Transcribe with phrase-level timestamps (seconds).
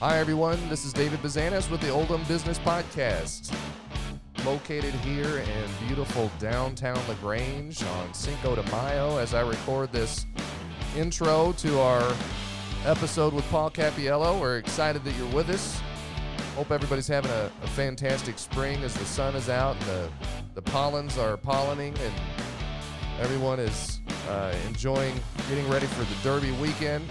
[0.00, 0.60] Hi, everyone.
[0.68, 3.52] This is David Bazanas with the Oldham Business Podcast.
[4.46, 10.24] Located here in beautiful downtown LaGrange on Cinco de Mayo as I record this
[10.96, 12.14] intro to our
[12.86, 14.40] episode with Paul Cappiello.
[14.40, 15.80] We're excited that you're with us.
[16.54, 20.10] Hope everybody's having a, a fantastic spring as the sun is out and the,
[20.54, 22.14] the pollens are pollinating and
[23.18, 25.16] everyone is uh, enjoying
[25.48, 27.04] getting ready for the Derby weekend.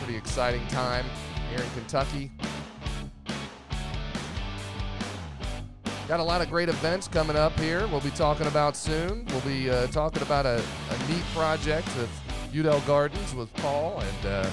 [0.00, 1.06] Pretty exciting time
[1.50, 2.30] here in Kentucky.
[6.08, 7.84] Got a lot of great events coming up here.
[7.88, 9.26] We'll be talking about soon.
[9.30, 12.08] We'll be uh, talking about a, a, neat project with
[12.52, 14.48] Yew Dell Gardens with Paul, and uh,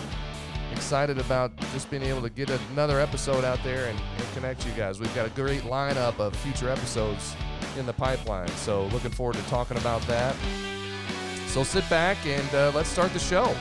[0.71, 4.71] excited about just being able to get another episode out there and, and connect you
[4.71, 4.99] guys.
[4.99, 7.35] We've got a great lineup of future episodes
[7.77, 10.35] in the pipeline, so looking forward to talking about that.
[11.45, 13.55] So sit back and uh, let's start the show.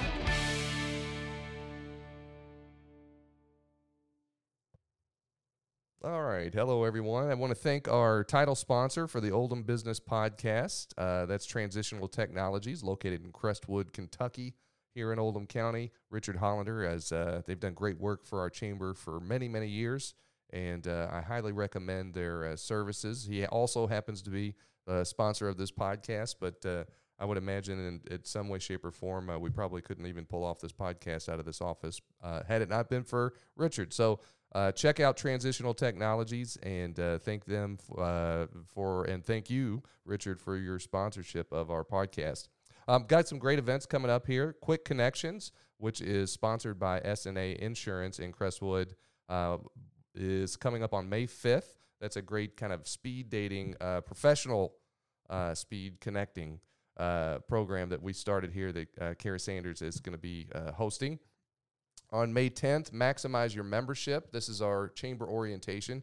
[6.04, 6.52] All right.
[6.52, 7.30] Hello, everyone.
[7.30, 10.88] I want to thank our title sponsor for the Oldham Business Podcast.
[10.98, 14.54] Uh, that's Transitional Technologies, located in Crestwood, Kentucky,
[14.96, 15.92] here in Oldham County.
[16.10, 20.14] Richard Hollander, as uh, they've done great work for our chamber for many, many years,
[20.50, 23.24] and uh, I highly recommend their uh, services.
[23.30, 24.56] He also happens to be
[24.88, 26.82] a sponsor of this podcast, but uh,
[27.20, 30.24] I would imagine in, in, some way, shape, or form, uh, we probably couldn't even
[30.24, 32.00] pull off this podcast out of this office
[32.48, 33.92] had it not been for Richard.
[33.92, 34.18] So,
[34.54, 39.82] uh, check out Transitional Technologies and uh, thank them f- uh, for, and thank you,
[40.04, 42.48] Richard, for your sponsorship of our podcast.
[42.86, 44.54] Um, got some great events coming up here.
[44.60, 48.94] Quick Connections, which is sponsored by SNA Insurance in Crestwood,
[49.28, 49.56] uh,
[50.14, 51.78] is coming up on May 5th.
[52.00, 54.74] That's a great kind of speed dating, uh, professional
[55.30, 56.60] uh, speed connecting
[57.48, 61.18] program that we started here that Carrie Sanders is going to be hosting.
[62.12, 64.32] On May 10th, maximize your membership.
[64.32, 66.02] This is our chamber orientation.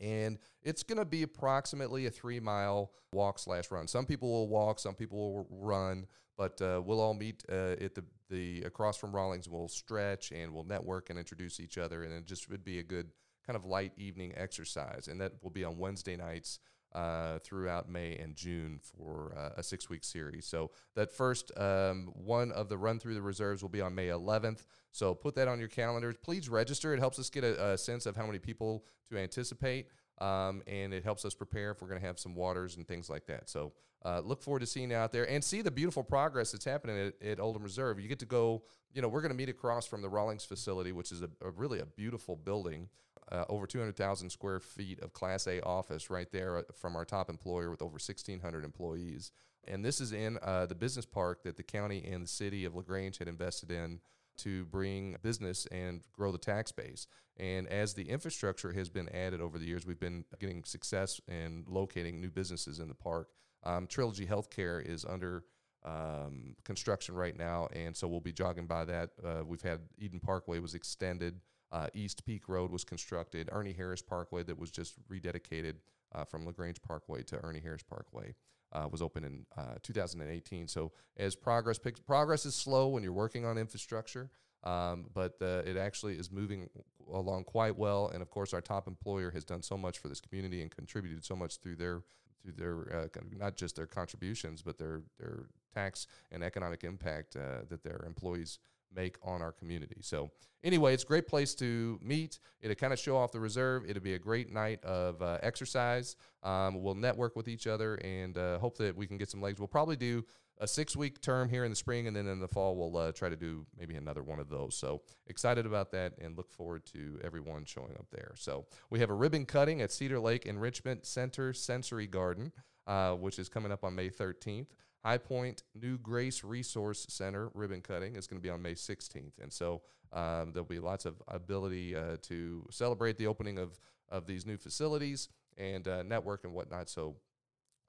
[0.00, 3.86] And it's going to be approximately a three mile walk slash run.
[3.86, 6.06] Some people will walk, some people will run,
[6.36, 9.48] but uh, we'll all meet uh, at the, the across from Rawlings.
[9.48, 12.82] We'll stretch and we'll network and introduce each other, and it just would be a
[12.82, 13.10] good
[13.46, 16.58] kind of light evening exercise, and that will be on Wednesday nights
[16.94, 20.46] uh, throughout May and June for uh, a six week series.
[20.46, 24.08] So, that first um, one of the run through the reserves will be on May
[24.08, 24.66] 11th.
[24.90, 26.16] So, put that on your calendars.
[26.22, 26.92] Please register.
[26.92, 29.86] It helps us get a, a sense of how many people to anticipate,
[30.18, 33.08] um, and it helps us prepare if we're going to have some waters and things
[33.08, 33.48] like that.
[33.48, 33.72] So,
[34.04, 37.12] uh, look forward to seeing you out there and see the beautiful progress that's happening
[37.22, 38.00] at, at Oldham Reserve.
[38.00, 40.92] You get to go, you know, we're going to meet across from the Rawlings facility,
[40.92, 42.88] which is a, a really a beautiful building
[43.30, 47.30] uh, over 200,000 square feet of Class A office right there uh, from our top
[47.30, 49.30] employer with over 1,600 employees.
[49.64, 52.74] And this is in uh, the business park that the county and the city of
[52.74, 54.00] LaGrange had invested in
[54.38, 57.06] to bring business and grow the tax base.
[57.36, 61.64] And as the infrastructure has been added over the years, we've been getting success in
[61.68, 63.28] locating new businesses in the park.
[63.62, 65.44] Um, Trilogy Healthcare is under
[65.84, 69.10] um, construction right now, and so we'll be jogging by that.
[69.24, 71.40] Uh, we've had Eden Parkway was extended
[71.72, 73.48] uh, East Peak Road was constructed.
[73.50, 75.74] Ernie Harris Parkway, that was just rededicated
[76.14, 78.34] uh, from LaGrange Parkway to Ernie Harris Parkway,
[78.72, 80.68] uh, was open in uh, 2018.
[80.68, 84.30] So as progress picks, progress is slow when you're working on infrastructure,
[84.64, 86.68] um, but uh, it actually is moving
[87.10, 88.08] along quite well.
[88.12, 91.24] And of course, our top employer has done so much for this community and contributed
[91.24, 92.02] so much through their
[92.42, 97.82] through their uh, not just their contributions, but their their tax and economic impact that
[97.82, 98.58] their employees
[98.94, 99.96] make on our community.
[100.00, 100.30] So
[100.64, 102.38] anyway, it's a great place to meet.
[102.60, 103.84] It'll kind of show off the reserve.
[103.88, 106.16] It'll be a great night of uh, exercise.
[106.42, 109.58] Um, we'll network with each other and uh, hope that we can get some legs.
[109.58, 110.24] We'll probably do
[110.58, 113.12] a six week term here in the spring, and then in the fall, we'll uh,
[113.12, 114.76] try to do maybe another one of those.
[114.76, 118.32] So excited about that and look forward to everyone showing up there.
[118.36, 122.52] So we have a ribbon cutting at Cedar Lake Enrichment Center Sensory Garden,
[122.86, 124.68] uh, which is coming up on May 13th.
[125.04, 129.32] High Point New Grace Resource Center ribbon cutting is going to be on May 16th.
[129.42, 129.82] And so
[130.12, 133.78] um, there'll be lots of ability uh, to celebrate the opening of,
[134.08, 135.28] of these new facilities
[135.58, 136.88] and uh, network and whatnot.
[136.88, 137.16] So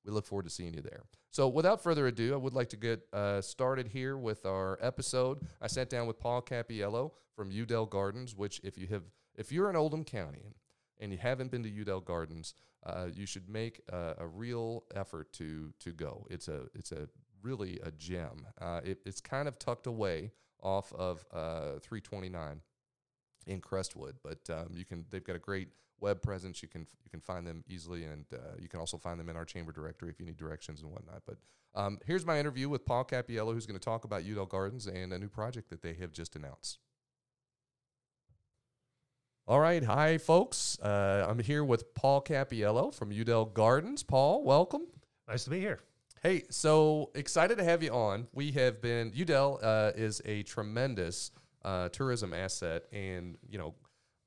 [0.05, 1.03] we look forward to seeing you there.
[1.31, 5.39] So, without further ado, I would like to get uh, started here with our episode.
[5.61, 9.03] I sat down with Paul Cappiello from Yew Dell Gardens, which, if you have,
[9.35, 10.53] if you're in Oldham County
[10.99, 12.53] and you haven't been to Yew Dell Gardens,
[12.85, 16.27] uh, you should make a, a, real effort to to go.
[16.29, 17.07] It's a it's a
[17.41, 18.45] really a gem.
[18.59, 20.31] Uh, it, it's kind of tucked away
[20.61, 22.61] off of uh, 329
[23.47, 25.69] in Crestwood, but um, you can they've got a great
[25.99, 26.61] web presence.
[26.61, 29.35] You can you can find them easily, and uh, you can also find them in
[29.35, 31.23] our chamber directory if you need directions and whatnot.
[31.25, 31.37] But
[31.75, 34.87] um, here's my interview with Paul Cappiello, who's going to talk about Yew Dell Gardens
[34.87, 36.79] and a new project that they have just announced.
[39.45, 40.79] All right, hi folks.
[40.79, 44.01] Uh, I'm here with Paul Cappiello from Yew Dell Gardens.
[44.01, 44.83] Paul, welcome.
[45.27, 45.81] Nice to be here.
[46.21, 48.27] Hey, so excited to have you on.
[48.31, 51.31] We have been Yew Dell uh, is a tremendous
[51.65, 53.75] uh, tourism asset, and you know,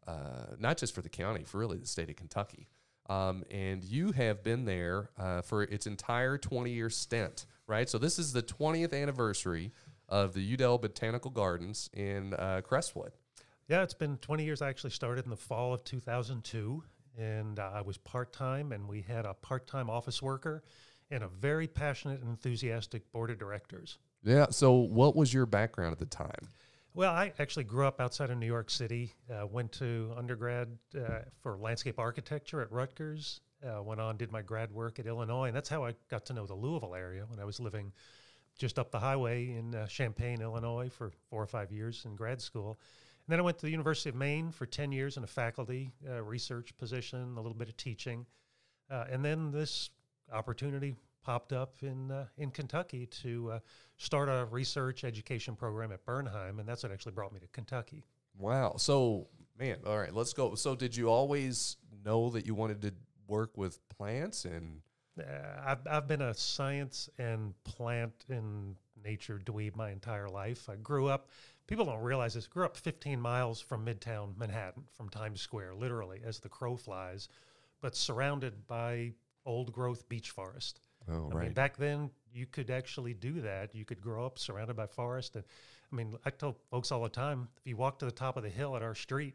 [0.06, 2.68] uh, not just for the county, for really the state of Kentucky.
[3.08, 7.88] Um, and you have been there uh, for its entire 20 year stint, right?
[7.88, 9.72] So this is the 20th anniversary
[10.10, 13.12] of the Yew Dell Botanical Gardens in uh, Crestwood.
[13.68, 14.62] Yeah, it's been 20 years.
[14.62, 16.84] I actually started in the fall of 2002,
[17.18, 20.62] and uh, I was part time, and we had a part time office worker
[21.10, 23.98] and a very passionate and enthusiastic board of directors.
[24.22, 24.46] Yeah.
[24.50, 26.48] So, what was your background at the time?
[26.94, 29.12] Well, I actually grew up outside of New York City.
[29.30, 33.40] Uh, went to undergrad uh, for landscape architecture at Rutgers.
[33.66, 36.34] Uh, went on, did my grad work at Illinois, and that's how I got to
[36.34, 37.92] know the Louisville area when I was living
[38.56, 42.40] just up the highway in uh, Champaign, Illinois, for four or five years in grad
[42.40, 42.78] school.
[43.26, 45.90] And then I went to the University of Maine for 10 years in a faculty
[46.08, 48.24] uh, research position, a little bit of teaching.
[48.88, 49.90] Uh, and then this
[50.32, 50.94] opportunity
[51.24, 53.58] popped up in, uh, in Kentucky to uh,
[53.96, 56.60] start a research education program at Bernheim.
[56.60, 58.04] And that's what actually brought me to Kentucky.
[58.38, 58.76] Wow.
[58.78, 59.26] So,
[59.58, 60.54] man, all right, let's go.
[60.54, 62.94] So, did you always know that you wanted to
[63.26, 64.82] work with plants and?
[65.18, 65.24] Uh,
[65.64, 70.68] I've, I've been a science and plant and nature dweeb my entire life.
[70.68, 71.28] I grew up
[71.66, 72.46] people don't realize this.
[72.46, 77.28] Grew up 15 miles from Midtown Manhattan, from Times Square, literally as the crow flies,
[77.80, 79.12] but surrounded by
[79.44, 80.80] old growth beech forest.
[81.08, 81.44] Oh, I right.
[81.44, 83.74] mean, back then you could actually do that.
[83.74, 85.44] You could grow up surrounded by forest, and
[85.92, 88.42] I mean, I tell folks all the time, if you walk to the top of
[88.42, 89.34] the hill at our street,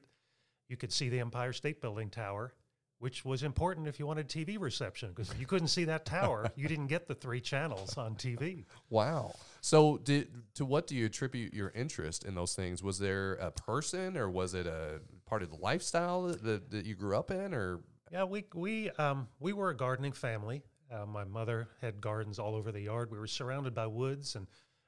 [0.67, 2.53] you could see the Empire State Building tower
[3.01, 6.67] which was important if you wanted TV reception because you couldn't see that tower, you
[6.67, 8.63] didn't get the three channels on TV.
[8.91, 9.33] Wow.
[9.59, 12.83] So, did to what do you attribute your interest in those things?
[12.83, 16.93] Was there a person, or was it a part of the lifestyle that, that you
[16.93, 17.79] grew up in, or?
[18.11, 20.61] Yeah, we we um, we were a gardening family.
[20.91, 23.09] Uh, my mother had gardens all over the yard.
[23.09, 24.45] We were surrounded by woods, and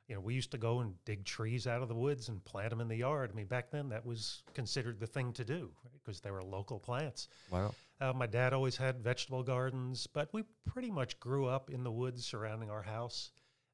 [0.08, 2.70] you know, we used to go and dig trees out of the woods and plant
[2.70, 3.32] them in the yard.
[3.34, 6.24] I mean, back then that was considered the thing to do because right?
[6.24, 7.30] they were local plants.
[7.50, 7.74] Wow.
[8.04, 11.92] Uh, my dad always had vegetable gardens, but we pretty much grew up in the
[11.92, 13.32] woods surrounding our house.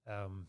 [0.07, 0.45] Um,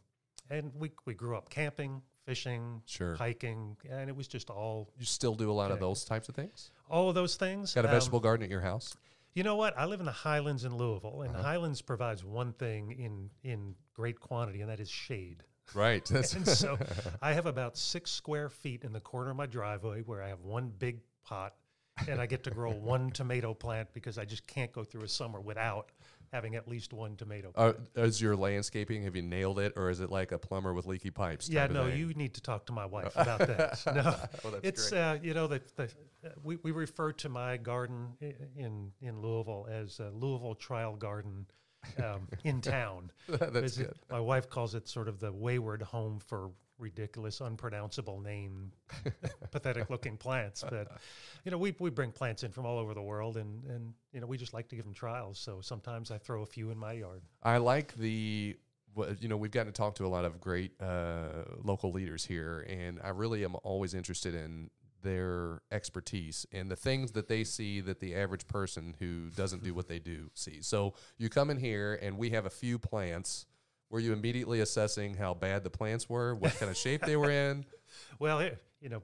[0.51, 3.15] and we, we grew up camping, fishing, sure.
[3.15, 4.91] hiking, and it was just all.
[4.99, 5.83] You still do a lot connected.
[5.83, 6.73] of those types of things?
[6.91, 7.73] All of those things.
[7.73, 8.95] Got a vegetable um, garden at your house?
[9.33, 9.79] You know what?
[9.79, 11.43] I live in the Highlands in Louisville, and uh-huh.
[11.43, 15.43] Highlands provides one thing in in great quantity, and that is shade.
[15.73, 16.11] Right.
[16.11, 16.77] and so
[17.23, 20.41] I have about six square feet in the corner of my driveway where I have
[20.41, 21.55] one big pot
[22.09, 25.09] and I get to grow one tomato plant because I just can't go through a
[25.09, 25.91] summer without
[26.33, 27.53] having at least one tomato.
[27.55, 29.03] Uh, is your landscaping?
[29.03, 31.49] Have you nailed it, or is it like a plumber with leaky pipes?
[31.49, 31.87] Yeah, no.
[31.87, 33.81] You need to talk to my wife about that.
[33.91, 34.15] No,
[34.45, 38.09] well, it's uh, you know the, the uh, we we refer to my garden
[38.57, 41.47] in in Louisville as Louisville Trial Garden.
[42.03, 43.87] Um, in town, that's good.
[43.87, 46.51] It, my wife calls it sort of the wayward home for
[46.81, 48.73] ridiculous, unpronounceable name,
[49.51, 50.65] pathetic looking plants.
[50.69, 50.89] But
[51.45, 54.21] you know, we we bring plants in from all over the world, and and you
[54.21, 55.39] know, we just like to give them trials.
[55.39, 57.23] So sometimes I throw a few in my yard.
[57.43, 58.57] I like the.
[59.21, 62.67] You know, we've gotten to talk to a lot of great uh, local leaders here,
[62.69, 64.69] and I really am always interested in
[65.03, 69.75] their expertise and the things that they see that the average person who doesn't do
[69.75, 70.67] what they do sees.
[70.67, 73.47] So you come in here, and we have a few plants
[73.91, 77.31] were you immediately assessing how bad the plants were, what kind of shape they were
[77.31, 77.65] in?
[78.19, 79.03] well, eh, you know,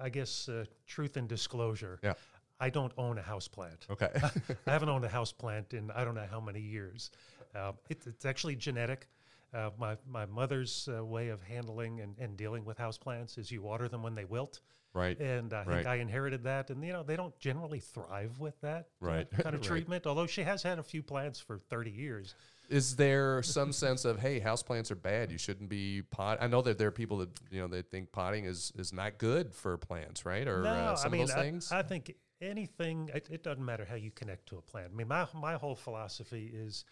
[0.00, 1.98] I guess uh, truth and disclosure.
[2.02, 2.14] Yeah.
[2.60, 3.86] I don't own a house plant.
[3.90, 4.08] Okay.
[4.66, 7.10] I haven't owned a house plant in I don't know how many years.
[7.54, 9.08] Uh, it, it's actually genetic.
[9.52, 13.50] Uh, my my mother's uh, way of handling and, and dealing with house plants is
[13.50, 14.60] you water them when they wilt,
[14.94, 15.18] right.
[15.18, 15.74] and I Right.
[15.78, 16.70] think I inherited that.
[16.70, 19.28] And you know they don't generally thrive with that uh, Right.
[19.32, 19.62] kind of Right.
[19.62, 20.06] treatment.
[20.06, 22.36] Although she has had a few plants for thirty years.
[22.70, 25.32] Is there some sense of hey, houseplants are bad?
[25.32, 26.38] You shouldn't be pot.
[26.40, 29.18] I know that there are people that you know they think potting is is not
[29.18, 30.46] good for plants, right?
[30.46, 31.72] Or no, uh, some I mean of those I, things.
[31.72, 33.10] I think anything.
[33.12, 34.92] It, it doesn't matter how you connect to a plant.
[34.94, 36.84] I mean my my whole philosophy is,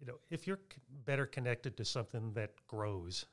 [0.00, 3.26] you know, if you're c- better connected to something that grows,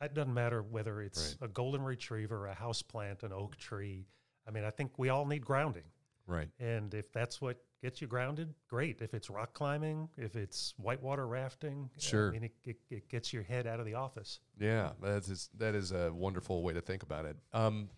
[0.00, 4.06] it doesn't matter whether it's a golden retriever, a house plant, an oak tree.
[4.48, 5.84] I mean, I think we all need grounding.
[6.26, 6.48] right.
[6.58, 9.00] And if that's what gets you grounded, great.
[9.00, 12.28] If it's rock climbing, if it's whitewater rafting, Sure.
[12.28, 14.40] I mean, it, it, it gets your head out of the office.
[14.58, 17.36] Yeah, that is that is a wonderful way to think about it.
[17.52, 17.88] Um,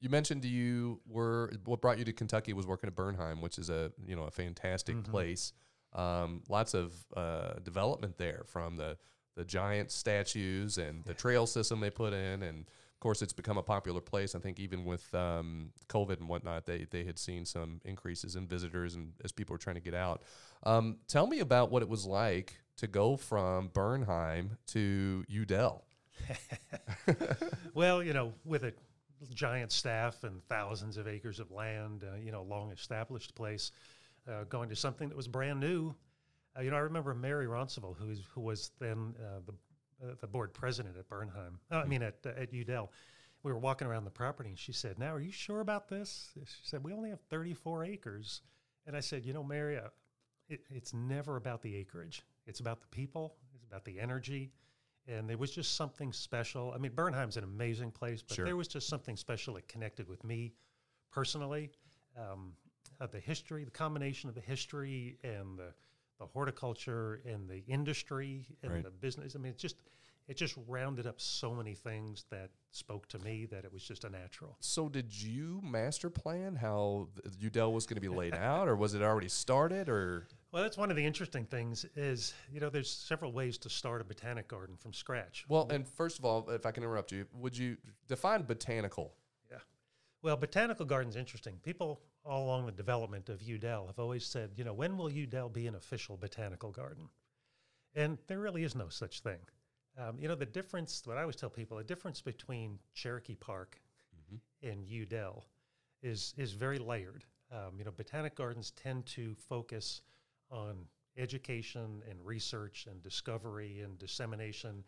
[0.00, 3.70] you mentioned you were what brought you to Kentucky was working at Bernheim, which is
[3.70, 5.04] a you know a fantastic Mhm.
[5.04, 5.52] place.
[5.94, 8.96] Um, lots of uh, development there from the
[9.34, 12.66] the giant statues and the trail system they put in, and
[13.02, 14.34] course it's become a popular place.
[14.34, 18.46] I think even with um, COVID and whatnot, they they had seen some increases in
[18.46, 20.22] visitors and as people were trying to get out.
[20.62, 25.84] Um, tell me about what it was like to go from Bernheim to Yew Dell.
[27.74, 28.74] Well, you know, with a
[29.32, 33.72] giant staff and thousands of acres of land, uh, you know, long established place,
[34.28, 35.94] uh, going to something that was brand new.
[36.56, 39.54] Uh, you know, I remember Mary Ronceville, who, is, who was then uh, the,
[40.02, 42.90] uh, the board president at Bernheim, uh, I mean, at, uh, at Yew Dell.
[43.42, 46.30] We were walking around the property and she said, Now, are you sure about this?
[46.44, 48.42] She said, We only have 34 acres.
[48.86, 49.88] And I said, You know, Mary, uh,
[50.48, 54.52] it, it's never about the acreage, it's about the people, it's about the energy
[55.08, 56.72] and there was just something special.
[56.74, 58.44] I mean, Bernheim's an amazing place, but Sure.
[58.44, 60.54] there was just something special that connected with me
[61.10, 61.72] personally.
[62.16, 62.54] Um,
[63.00, 65.74] uh, the history, the combination of the history and the,
[66.22, 68.84] the horticulture and the industry and Right.
[68.84, 69.34] the business.
[69.34, 69.76] I mean, it just
[70.28, 74.04] it just rounded up so many things that spoke to me that it was just
[74.04, 74.56] a natural.
[74.60, 77.08] So, did you master plan how
[77.40, 79.88] Yew Dell was going to be laid out, or was it already started?
[79.88, 83.68] Or Well, that's one of the interesting things is, you know, there's several ways to
[83.68, 85.44] start a botanic garden from scratch.
[85.48, 87.76] well, and first of all, if I can interrupt you, would you
[88.06, 89.16] define botanical?
[89.50, 89.58] Yeah.
[90.22, 91.58] Well, botanical garden's interesting.
[91.64, 95.10] People all along the development of Yew Dell have always said, you know, when will
[95.10, 97.08] Yew Dell be an official botanical garden?
[97.94, 99.40] And there really is no such thing.
[99.98, 103.80] Um, you know, the difference, what I always tell people, the difference between Cherokee Park
[104.62, 105.46] and Yew Dell
[106.02, 107.24] is is very layered.
[107.50, 110.00] Um, you know, botanic gardens tend to focus
[110.50, 110.86] on
[111.18, 114.82] education and research and discovery and dissemination,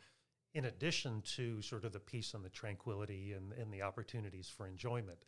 [0.54, 4.66] in addition to sort of the peace and the tranquility and, and the opportunities for
[4.66, 5.18] enjoyment.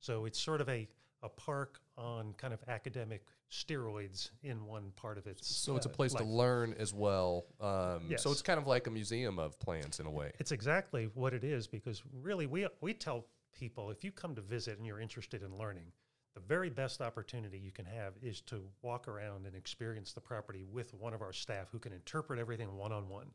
[0.00, 0.88] So it's sort of a,
[1.22, 5.46] a park on kind of academic steroids in one part of its.
[5.46, 7.46] So it's a uh, place to learn as well.
[7.60, 8.22] Um, Yes.
[8.22, 10.32] So it's kind of like a museum of plants in a way.
[10.38, 14.40] It's exactly what it is because really we we tell people if you come to
[14.40, 15.92] visit and you're interested in learning,
[16.34, 20.64] the very best opportunity you can have is to walk around and experience the property
[20.64, 23.26] with one of our staff who can interpret everything one on one.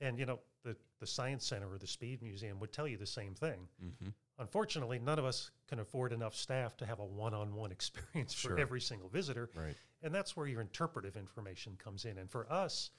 [0.00, 3.06] And you know, the the science center or the speed museum would tell you the
[3.06, 3.68] same thing.
[3.84, 4.10] Mm-hmm.
[4.38, 8.58] Unfortunately, none of us can afford enough staff to have a one-on-one experience for Sure.
[8.58, 9.50] every single visitor.
[9.54, 9.76] Right.
[10.02, 12.18] And that's where your interpretive information comes in.
[12.18, 12.90] And for us,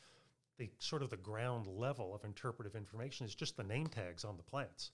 [0.57, 4.37] the sort of the ground level of interpretive information is just the name tags on
[4.37, 4.91] the plants.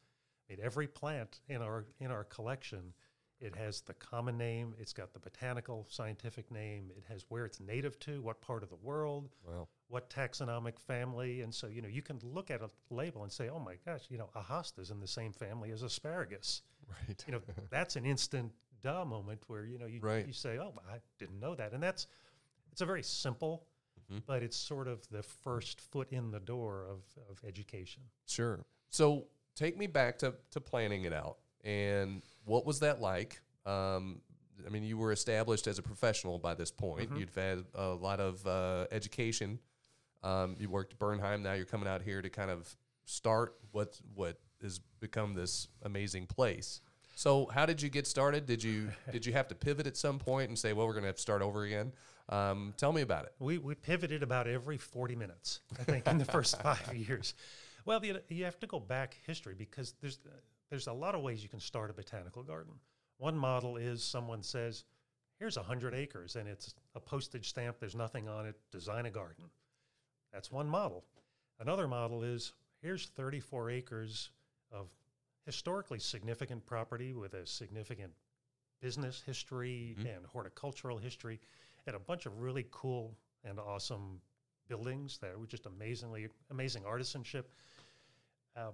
[0.49, 2.93] I mean, every plant in our in our collection,
[3.41, 7.59] it has the common name, it's got the botanical scientific name, it has where it's
[7.59, 11.87] native to, what part of the world, Well, what taxonomic family, and so you know
[11.89, 14.91] you can look at a label and say, oh my gosh, you know, a hosta's
[14.91, 16.61] in the same family as asparagus
[17.07, 17.23] right.
[17.27, 20.25] you know that's an instant duh moment where you know you, Right.
[20.25, 22.07] you say oh i didn't know that and that's
[22.71, 23.65] it's a very simple
[24.11, 24.23] Mhm.
[24.25, 28.59] but it's sort of the first foot in the door of, of education Sure.
[28.89, 31.37] So take me back to, to planning it out.
[31.63, 33.39] And what was that like?
[33.65, 34.21] Um,
[34.65, 37.11] I mean, you were established as a professional by this point.
[37.11, 37.19] Mhm.
[37.19, 39.59] You've had a lot of uh, education.
[40.23, 41.41] Um, you worked at Bernheim.
[41.41, 42.75] Now you're coming out here to kind of
[43.05, 46.81] start what what has become this amazing place.
[47.15, 48.45] So, how did you get started?
[48.45, 51.03] Did you did you have to pivot at some point and say, "Well, we're going
[51.03, 51.91] to have to start over again"?
[52.29, 53.33] Um, tell me about it.
[53.39, 57.33] we, we pivoted about every 40 minutes i think in the first five years
[57.83, 60.19] well you, you have to go back history because there's
[60.71, 62.73] there's a lot of ways you can start a botanical garden
[63.17, 64.83] one model is someone says
[65.37, 69.45] here's 100 acres and it's a postage stamp there's nothing on it design a garden
[70.33, 71.03] that's one model
[71.59, 74.31] another model is here's 34 acres
[74.71, 74.87] of
[75.45, 78.11] historically significant property with a significant
[78.81, 80.15] business history Mhm.
[80.17, 81.39] and horticultural history,
[81.85, 84.19] and a bunch of really cool and awesome
[84.67, 87.45] buildings that were just amazingly amazing artisanship.
[88.55, 88.73] Um,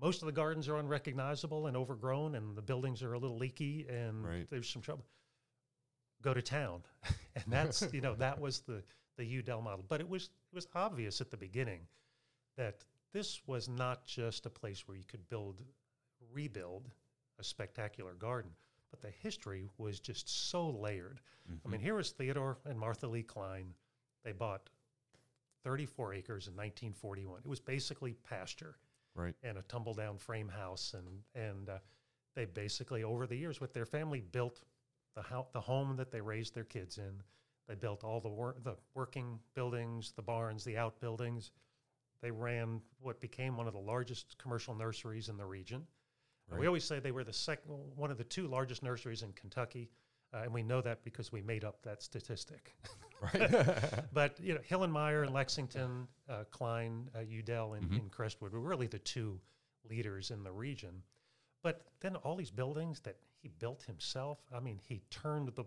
[0.00, 3.86] most of the gardens are unrecognizable and overgrown, and the buildings are a little leaky,
[3.88, 4.50] and Right.
[4.50, 5.06] there's some trouble.
[6.22, 6.82] Go to town,
[7.34, 8.82] and that's you know that was the
[9.16, 9.84] the Yew Dell model.
[9.88, 11.86] But it was it was obvious at the beginning
[12.56, 15.62] that this was not just a place where you could build,
[16.32, 16.90] rebuild
[17.38, 18.50] a spectacular garden,
[18.90, 21.20] but the history was just so layered.
[21.46, 21.84] I mean, mm-hmm.
[21.84, 23.72] here was Theodore and Martha Lee Klein.
[24.24, 24.68] They bought
[25.64, 27.40] 34 acres in 1941.
[27.44, 28.76] It was basically pasture
[29.16, 29.34] Right.
[29.42, 31.78] and a tumble down frame house, and and uh,
[32.34, 34.62] they basically over the years with their family built
[35.14, 37.22] the ho- the home that they raised their kids in.
[37.66, 41.50] They built all the wor- the working buildings, the barns, the outbuildings.
[42.22, 45.86] They ran what became one of the largest commercial nurseries in the region.
[46.50, 49.32] And We always say they were the second, one of the two largest nurseries in
[49.32, 49.90] Kentucky,
[50.32, 52.74] uh, and we know that because we made up that statistic.
[53.34, 53.50] Right.
[54.12, 57.98] but you know, Hillenmeyer in Lexington, uh, Klein, uh, Yew Dell in, Mhm.
[58.00, 59.40] in Crestwood were really the two
[59.88, 61.02] leaders in the region.
[61.62, 64.38] But then all these buildings that he built himself.
[64.54, 65.64] I mean, he turned the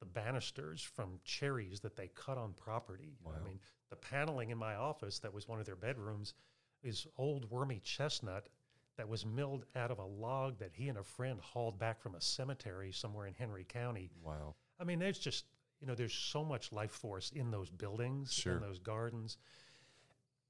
[0.00, 3.16] the banisters from cherries that they cut on property.
[3.22, 3.32] Wow.
[3.40, 6.34] I mean, the paneling in my office that was one of their bedrooms
[6.82, 8.48] is old wormy chestnut
[8.96, 12.14] that was milled out of a log that he and a friend hauled back from
[12.16, 14.10] a cemetery somewhere in Henry County.
[14.22, 14.54] wow.
[14.80, 15.44] I mean, there's just
[15.84, 18.54] you know, there's so much life force in those buildings, Sure.
[18.54, 19.36] in those gardens.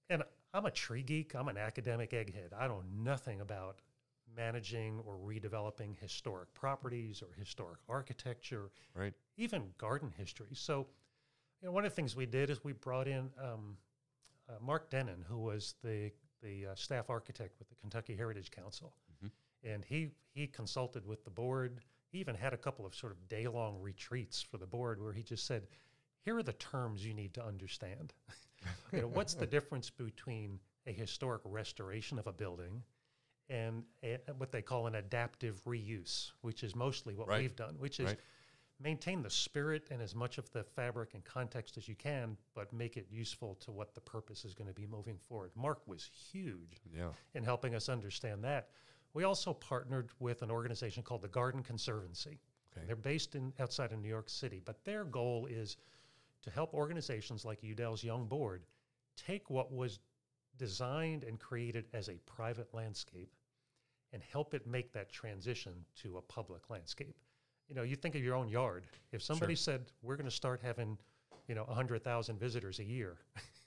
[0.09, 0.23] And
[0.53, 1.35] I'm a tree geek.
[1.35, 2.53] I'm an academic egghead.
[2.57, 3.81] I know nothing about
[4.37, 9.13] managing or redeveloping historic properties or historic architecture, Right.
[9.37, 10.55] even garden history.
[10.55, 10.87] So,
[11.61, 13.77] you know, one of the things we did is we brought in um,
[14.49, 16.13] uh, Mark Denon, who was the
[16.43, 19.31] the uh, staff architect with the Kentucky Heritage Council, Mhm.
[19.65, 21.83] and he he consulted with the board.
[22.15, 25.13] He even had a couple of sort of day long retreats for the board where
[25.13, 25.67] he just said,
[26.25, 28.15] "Here are the terms you need to understand.
[28.93, 32.85] you know, what's the difference between a historic restoration of a building?"
[33.49, 37.41] And a, what they call an adaptive reuse, which is mostly what Right.
[37.41, 38.21] we've done, which is Right.
[38.79, 42.73] maintain the spirit and as much of the fabric and context as you can, but
[42.73, 45.51] make it useful to what the purpose is going to be moving forward.
[45.57, 47.11] Mark was huge Yeah.
[47.35, 48.71] in helping us understand that.
[49.15, 52.41] We also partnered with an organization called the Garden Conservancy.
[52.77, 52.87] Okay.
[52.87, 55.77] They're based in outside of New York City, but their goal is
[56.43, 58.65] to help organizations like Yew Dell's Young Board
[59.17, 60.01] take what was
[60.59, 63.31] designed and created as a private landscape
[64.13, 65.73] and help it make that transition
[66.03, 67.17] to a public landscape.
[67.69, 68.87] You know, you think of your own yard.
[69.13, 70.99] If somebody said we're going to start having,
[71.49, 73.17] you know, 100,000 visitors a year,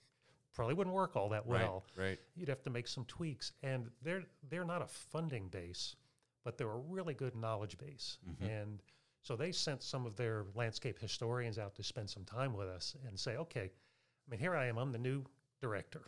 [0.58, 2.04] probably wouldn't work all that well Right.
[2.08, 2.20] Right.
[2.36, 5.96] you'd have to make some tweaks and they're they're not a funding base
[6.44, 8.50] but they're a really good knowledge base Mhm.
[8.64, 8.82] and
[9.22, 12.96] so they sent some of their landscape historians out to spend some time with us
[13.06, 15.24] and say okay i mean here i am i'm the new
[15.62, 16.02] director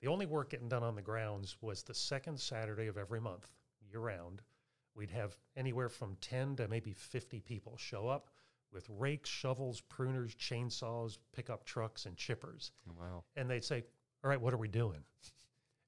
[0.00, 3.50] the only work getting done on the grounds was the second saturday of every month
[3.90, 4.40] year round
[4.94, 8.30] we'd have anywhere from 10 to maybe 50 people show up
[8.74, 13.24] with rakes shovels pruners chainsaws pickup trucks and chippers Wow.
[13.36, 13.84] and they'd say,
[14.22, 15.02] "All right, what are we doing?"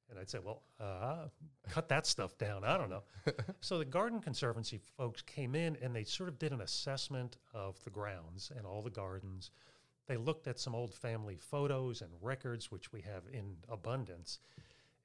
[0.08, 1.26] And I'd say, "Well, uh,
[1.68, 2.62] cut that stuff down.
[2.62, 3.02] I don't know."
[3.60, 7.82] so the Garden Conservancy folks came in and they sort of did an assessment of
[7.82, 9.50] the grounds and all the gardens.
[10.06, 14.38] They looked at some old family photos and records, which we have in abundance.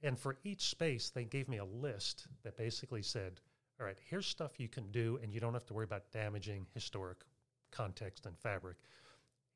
[0.03, 3.41] And for each space, they gave me a list that basically said,
[3.79, 6.67] "All right, here's stuff you can do, and you don't have to worry about damaging
[6.75, 7.23] historic
[7.71, 8.77] context and fabric."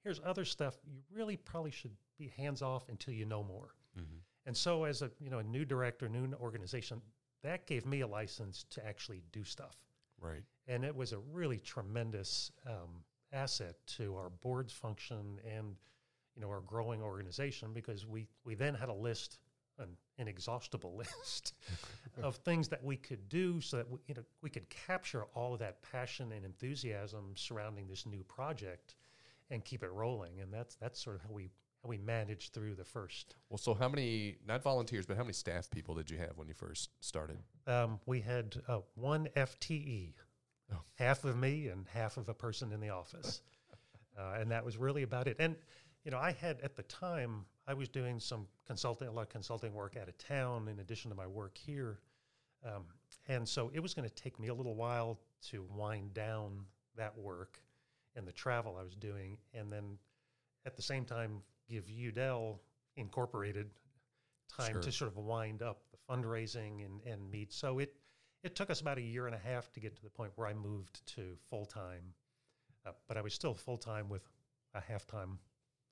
[0.04, 3.76] Here's other stuff you really probably should be hands off until you know more.
[3.98, 4.22] Mhm.
[4.46, 7.02] And so, as a you know a new director, new organization,
[7.42, 9.76] that gave me a license to actually do stuff,
[10.20, 10.44] Right.
[10.68, 15.76] and it was a really tremendous um, asset to our board's function and
[16.36, 19.40] you know our growing organization because we we then had a list,
[19.80, 21.54] an inexhaustible list
[22.22, 25.54] of things that we could do so that we, you know we could capture all
[25.54, 28.96] of that passion and enthusiasm surrounding this new project
[29.52, 30.40] and keep it rolling.
[30.42, 31.50] And that's that's sort of how we
[31.84, 33.36] how we managed through the first.
[33.50, 36.48] Well, so how many, not volunteers, but how many staff people did you have when
[36.48, 37.38] you first started?
[37.68, 40.14] Um, we had uh, one FTE,
[40.74, 40.78] Oh.
[40.96, 43.42] half of me and half of a person in the office,
[44.18, 45.36] uh, and that was really about it.
[45.40, 45.56] And
[46.04, 49.30] you know, I had at the time I was doing some consulting, a lot of
[49.30, 52.00] consulting work out of town in addition to my work here,
[52.66, 52.84] um,
[53.28, 56.66] and so it was going to take me a little while to wind down
[56.98, 57.60] that work
[58.16, 59.98] and the travel I was doing, and then
[60.66, 62.62] at the same time give Yew Dell
[62.98, 63.70] Incorporated
[64.56, 64.82] time Sure.
[64.82, 67.52] to sort of wind up the fundraising and, and meet.
[67.52, 67.94] So it
[68.44, 70.48] it took us about a year and a half to get to the point where
[70.48, 72.14] I moved to full time,
[72.86, 74.22] uh, but I was still full time with
[74.76, 75.40] a half time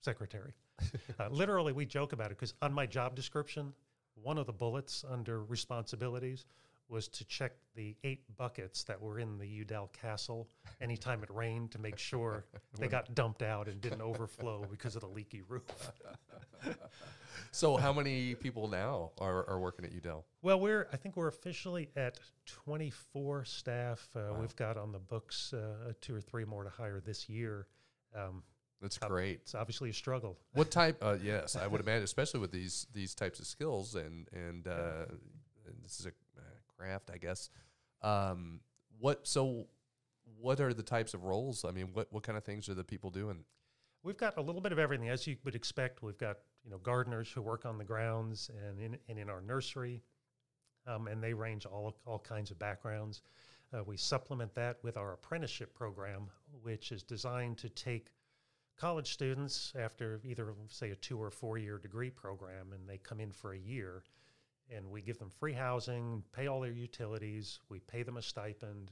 [0.01, 0.53] secretary.
[1.19, 3.73] uh, literally, we joke about it because on my job description,
[4.21, 6.45] one of the bullets under responsibilities
[6.89, 10.47] was to check the eight buckets that were in the Yew Dell Castle
[10.81, 12.45] anytime it rained to make sure
[12.79, 15.91] they got dumped out and didn't overflow because of the leaky roof.
[17.51, 20.25] So, how many people now are, are working at Yew Dell?
[20.41, 24.07] Well, we're I think we're officially at 24 staff.
[24.15, 27.67] Uh, We've got on the books uh, two or three more to hire this year.
[28.15, 28.41] Um,
[28.83, 29.39] That's Uh, great.
[29.41, 30.37] it's obviously a struggle.
[30.51, 30.97] What type?
[31.01, 35.05] Uh, yes, I would imagine, especially with these these types of skills, and and, uh,
[35.65, 36.41] and this is a uh,
[36.77, 37.49] craft, I guess.
[38.01, 38.59] Um,
[38.99, 39.67] what so?
[40.39, 41.63] What are the types of roles?
[41.63, 43.45] I mean, what what kind of things are the people doing?
[44.03, 46.03] We've got a little bit of everything, as you would expect.
[46.03, 49.39] We've got you know gardeners who work on the grounds and in and in our
[49.41, 50.03] nursery,
[50.87, 53.21] um, and they range all all kinds of backgrounds.
[53.73, 56.29] Uh, we supplement that with our apprenticeship program,
[56.61, 58.11] which is designed to take
[58.77, 63.19] college students after either say a two or four year degree program, and they come
[63.19, 64.03] in for a year,
[64.69, 68.91] and we give them free housing, pay all their utilities, we pay them a stipend.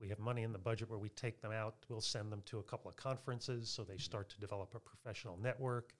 [0.00, 1.74] We have money in the budget where we take them out.
[1.88, 4.00] We'll send them to a couple of conferences so they mm-hmm.
[4.00, 5.92] start to develop a professional network.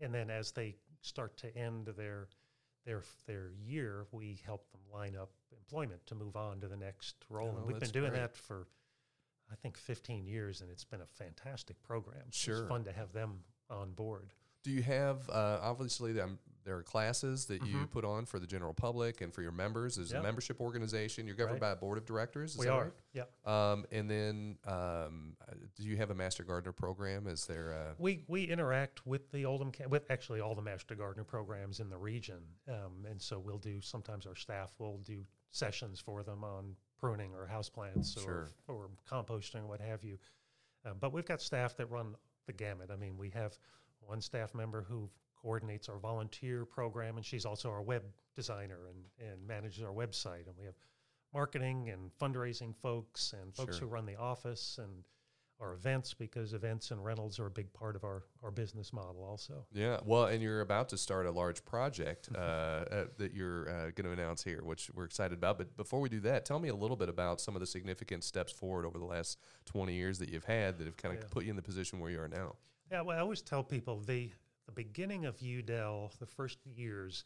[0.00, 2.28] And then as they start to end their
[2.84, 7.16] their their year, we help them line up employment to move on to the next
[7.30, 7.52] role.
[7.54, 8.20] Oh, and we've been doing great.
[8.20, 8.66] that for
[9.50, 12.22] I think 15 years, and it's been a fantastic program.
[12.30, 12.60] Sure.
[12.60, 14.32] it's fun to have them on board.
[14.62, 17.90] Do you have uh, obviously um, there are classes that you Mhm.
[17.92, 20.18] put on for the general public and for your members as Yeah.
[20.18, 21.24] a membership organization?
[21.28, 21.68] You're governed Right.
[21.68, 22.52] by a board of directors.
[22.54, 22.92] Is we that are, right?
[23.12, 23.24] yeah.
[23.44, 25.36] Um, and then, um,
[25.76, 27.28] do you have a Master Gardener program?
[27.28, 31.22] Is there a We we interact with the Oldham with actually all the Master Gardener
[31.24, 36.00] programs in the region, um, and so we'll do sometimes our staff will do sessions
[36.00, 36.76] for them on
[37.06, 38.48] pruning or houseplants Sure.
[38.68, 40.18] or or composting or what have you.
[40.84, 42.14] Um, but we've got staff that run
[42.46, 42.90] the gamut.
[42.90, 43.56] I mean, we have
[44.00, 48.02] one staff member who coordinates our volunteer program, and she's also our web
[48.34, 50.46] designer and and manages our website.
[50.46, 50.76] And we have
[51.32, 53.88] marketing and fundraising folks and folks Sure.
[53.88, 55.04] who run the office and
[55.60, 59.24] our events because events and rentals are a big part of our, our business model
[59.24, 59.64] also.
[59.72, 63.90] Yeah, well, and you're about to start a large project uh, uh, that you're uh,
[63.94, 65.56] going to announce here, which we're excited about.
[65.58, 68.22] But before we do that, tell me a little bit about some of the significant
[68.24, 71.28] steps forward over the last 20 years that you've had that have kind of Yeah.
[71.30, 72.56] put you in the position where you are now.
[72.90, 74.30] Yeah, well, I always tell people the
[74.66, 77.22] the beginning of Yew Dell, the first years,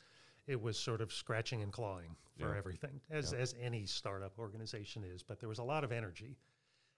[0.47, 2.59] it was sort of scratching and clawing for Yeah.
[2.59, 3.39] everything, as Yeah.
[3.39, 5.23] as any startup organization is.
[5.23, 6.37] But there was a lot of energy,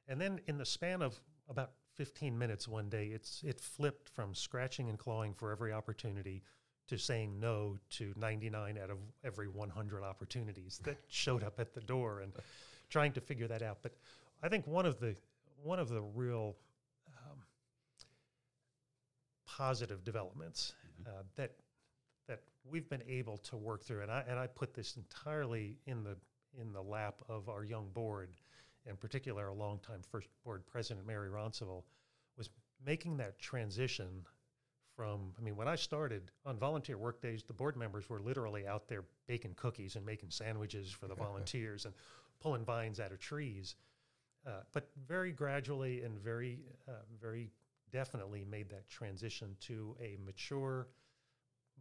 [0.08, 4.34] and then in the span of about 15 minutes one day, it's it flipped from
[4.34, 6.42] scratching and clawing for every opportunity
[6.88, 11.80] to saying no to 99 out of every 100 opportunities that showed up at the
[11.80, 12.32] door and
[12.90, 13.78] trying to figure that out.
[13.82, 13.92] But
[14.42, 15.14] I think one of the
[15.62, 16.56] one of the real
[17.08, 17.38] um,
[19.46, 20.72] positive developments
[21.06, 21.52] uh, that
[22.28, 26.02] that we've been able to work through, and I and I put this entirely in
[26.04, 26.16] the
[26.60, 28.30] in the lap of our young board,
[28.86, 31.84] in particular, our longtime first board president Mary Ronceville,
[32.36, 32.50] was
[32.84, 34.24] making that transition
[34.96, 35.32] from.
[35.38, 38.88] I mean, when I started on volunteer work days, the board members were literally out
[38.88, 41.94] there baking cookies and making sandwiches for the volunteers and
[42.40, 43.76] pulling vines out of trees.
[44.46, 47.48] Uh, but very gradually and very, uh, very
[47.92, 50.88] definitely made that transition to a mature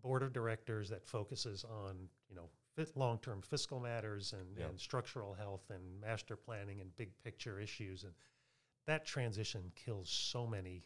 [0.04, 1.96] board of directors that focuses on,
[2.30, 2.50] you know,
[2.96, 4.66] long-term fiscal matters and, Yeah.
[4.68, 8.04] and structural health and master planning and big picture issues.
[8.04, 8.14] And
[8.86, 10.84] that transition kills so many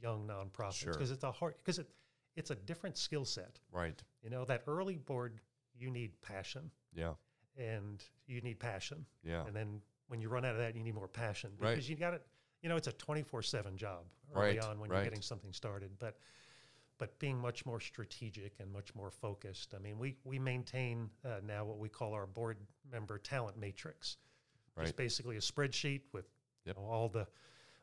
[0.00, 0.92] young nonprofits Sure.
[0.92, 1.88] because it's a hard, because it,
[2.36, 3.60] it's a different skill set.
[3.70, 4.00] Right.
[4.22, 5.40] You know, that early board,
[5.74, 7.14] you need passion Yeah.
[7.56, 9.06] and you need passion.
[9.22, 9.44] Yeah.
[9.46, 11.70] And then when you run out of that, you need more passion Right.
[11.74, 12.26] because you got it.
[12.62, 14.96] You know, it's a twenty four seven job early Right, on when right.
[14.98, 16.18] you're getting something started, but
[16.98, 19.74] but being much more strategic and much more focused.
[19.74, 22.58] I mean, we we maintain uh, now what we call our board
[22.90, 24.16] member talent matrix.
[24.76, 24.84] Right.
[24.88, 26.26] It's basically a spreadsheet with
[26.64, 26.76] Yep.
[26.76, 27.26] you know, all the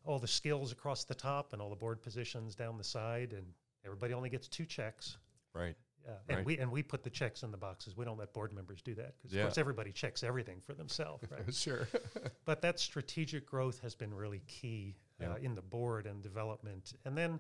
[0.03, 3.45] all the skills across the top and all the board positions down the side, and
[3.83, 5.17] everybody only gets two checks.
[5.53, 5.75] Right.
[6.07, 6.45] Uh, and Right.
[6.45, 7.97] we and we put the checks in the boxes.
[7.97, 9.41] We don't let board members do that because Yeah.
[9.41, 11.51] of course everybody checks everything for themselves, right?
[11.53, 11.87] sure.
[12.45, 16.93] but that strategic growth has been really key uh, in the board and development.
[17.05, 17.39] And then,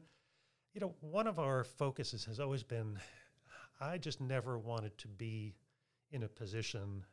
[0.75, 2.99] you know, one of our focuses has always been
[3.81, 5.55] I just never wanted to be
[6.11, 7.03] in a position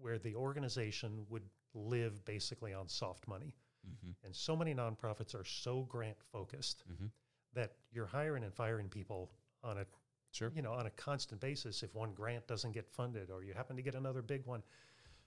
[0.00, 1.42] where the organization would
[1.74, 3.56] live basically on soft money.
[3.84, 7.10] hmm And so many nonprofits are so grant focused Mhm.
[7.54, 9.30] that you're hiring and firing people
[9.62, 9.86] on a
[10.32, 10.52] Sure.
[10.54, 13.76] you know, on a constant basis if one grant doesn't get funded or you happen
[13.76, 14.62] to get another big one.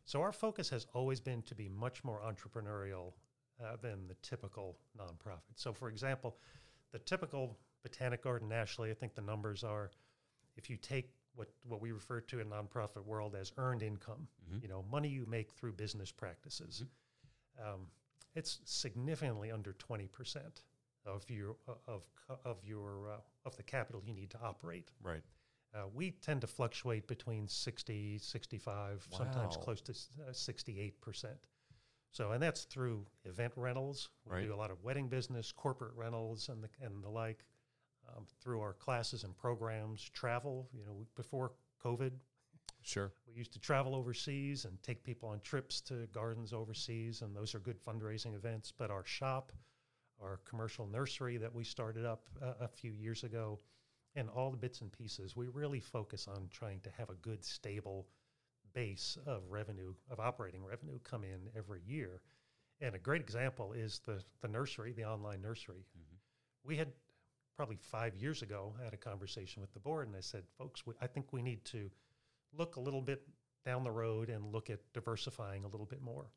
[0.05, 3.13] So our focus has always been to be much more entrepreneurial
[3.59, 5.55] uh, than the typical nonprofit.
[5.55, 6.37] So, for example,
[6.91, 9.91] the typical botanic garden nationally, I think the numbers are,
[10.55, 14.61] if you take what what we refer to in nonprofit world as earned income, Mhm.
[14.61, 16.83] you know, money you make through business practices,
[17.57, 17.89] um,
[18.35, 20.63] it's significantly under twenty percent
[21.05, 21.55] of your
[21.87, 22.03] of
[22.43, 24.91] of your uh, of the capital you need to operate.
[25.01, 25.23] Right.
[25.73, 29.91] Uh, we tend to fluctuate between 60, 65, sometimes close to
[30.27, 31.47] uh, 68%.
[32.11, 34.09] So, and that's through event rentals.
[34.25, 34.45] We Right.
[34.45, 37.45] do a lot of wedding business, corporate rentals, and the, and the like,
[38.15, 40.69] um, through our classes and programs, travel.
[40.73, 42.11] You know, before COVID,
[42.81, 43.11] Sure.
[43.27, 47.53] we used to travel overseas and take people on trips to gardens overseas, and those
[47.53, 48.71] are good fundraising events.
[48.71, 49.51] But our shop,
[50.19, 53.59] our commercial nursery that we started up uh, a few years ago,
[54.15, 57.45] and all the bits and pieces, we really focus on trying to have a good,
[57.45, 58.07] stable
[58.73, 62.21] base of revenue, of operating revenue come in every year.
[62.81, 65.85] And a great example is the, the nursery, the online nursery.
[66.63, 66.89] We had
[67.55, 70.85] probably five years ago I had a conversation with the board, and I said, folks,
[70.85, 71.89] we, I think we need to
[72.57, 73.21] look a little bit
[73.65, 76.27] down the road and look at diversifying a little bit more.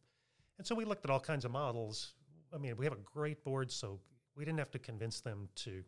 [0.59, 2.15] And so we looked at all kinds of models.
[2.53, 4.01] I mean, we have a great board, so
[4.37, 5.83] we didn't have to convince them to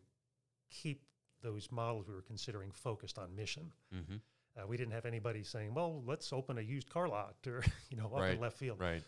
[0.69, 1.03] keep
[1.41, 3.71] those models we were considering focused on mission.
[3.93, 4.15] Mm-hmm.
[4.57, 7.97] Uh, we didn't have anybody saying, "Well, let's open a used car lot," or you
[7.97, 8.79] know, up Right, in left field.
[8.79, 9.03] Right.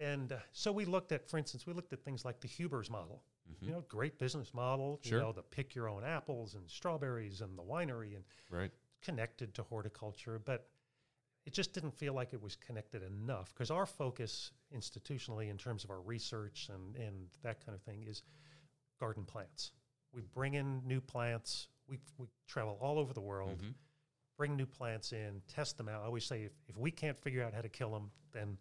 [0.00, 2.90] And uh, so we looked at, for instance, we looked at things like the Huber's
[2.90, 3.22] model.
[3.48, 3.66] Mhm.
[3.66, 4.98] You know, great business model.
[5.02, 5.18] Sure.
[5.18, 8.72] You know, the pick your own apples and strawberries and the winery and Right.
[9.02, 10.68] connected to horticulture, but
[11.46, 15.84] it just didn't feel like it was connected enough because our focus institutionally in terms
[15.84, 18.22] of our research and, and that kind of thing is
[18.98, 19.72] garden plants.
[20.12, 21.68] We bring in new plants.
[21.86, 23.74] We, we travel all over the world, Mhm.
[24.36, 26.02] Bring new plants in, test them out.
[26.02, 28.56] I always say if, if we can't figure out how to kill them, then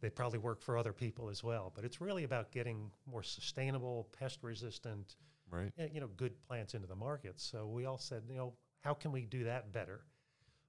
[0.00, 1.72] they probably work for other people as well.
[1.74, 5.16] But it's really about getting more sustainable, pest resistant,
[5.50, 5.72] Right.
[5.78, 7.40] Eh, you know, good plants into the market.
[7.40, 10.02] So we all said, you know, how can we do that better?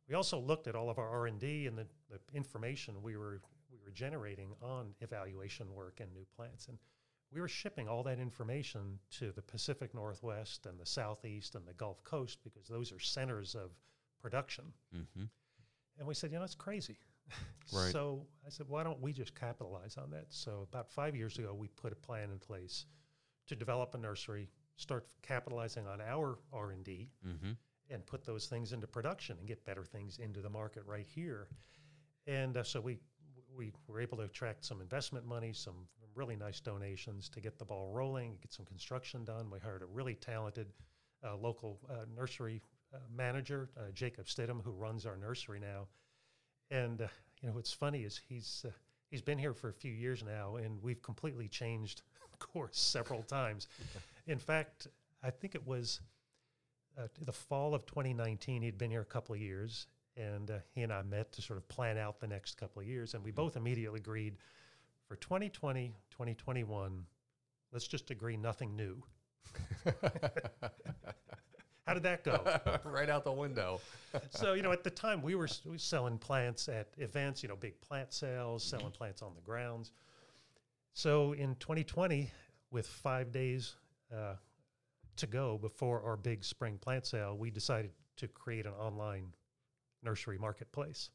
[0.08, 3.18] We also looked at all of our R and D and the, the information we
[3.18, 6.78] were we were generating on evaluation work and new plants, and
[7.32, 11.74] we were shipping all that information to the Pacific Northwest and the Southeast and the
[11.74, 13.70] Gulf Coast because those are centers of
[14.20, 14.66] production.
[14.96, 15.24] Mm-hmm.
[15.98, 16.98] And we said, you know, it's crazy.
[17.72, 17.92] Right.
[17.92, 20.26] So I said, why don't we just capitalize on that?
[20.30, 22.88] So about five years ago, we put a plan in place
[23.46, 27.52] to develop a nursery, start capitalizing on our R and D, Mm-hmm.
[27.92, 31.48] and put those things into production and get better things into the market right here.
[32.26, 32.98] And uh, so we
[33.56, 37.66] we were able to attract some investment money, some really nice donations to get the
[37.66, 39.52] ball rolling, get some construction done.
[39.52, 40.68] We hired a really talented
[41.24, 42.64] uh, local uh, nursery
[43.16, 45.88] manager, uh, Jacob Stidham, who runs our nursery now.
[46.72, 47.08] And uh,
[47.42, 48.72] you know what's funny is he's uh,
[49.10, 52.04] he's been here for a few years now, and we've completely changed
[52.40, 53.68] course several times.
[54.28, 54.88] In fact,
[55.24, 56.02] I think it was
[56.98, 58.62] uh, the fall of 2019.
[58.62, 61.58] He'd been here a couple of years, and uh, he and I met to sort
[61.58, 63.14] of plan out the next couple of years.
[63.14, 64.38] And we both immediately agreed
[65.08, 67.06] for 2020, 2021,
[67.72, 69.04] let's just agree nothing new.
[71.90, 72.80] How did that go?
[72.84, 73.82] right out the window.
[74.30, 77.50] so you know at the time we were, we were selling plants at events you
[77.50, 79.92] know big plant sales selling plants on the grounds
[80.94, 82.30] so in 2020
[82.70, 83.76] with five days
[84.16, 84.34] uh,
[85.16, 89.34] to go before our big spring plant sale we decided to create an online
[90.04, 91.10] nursery marketplace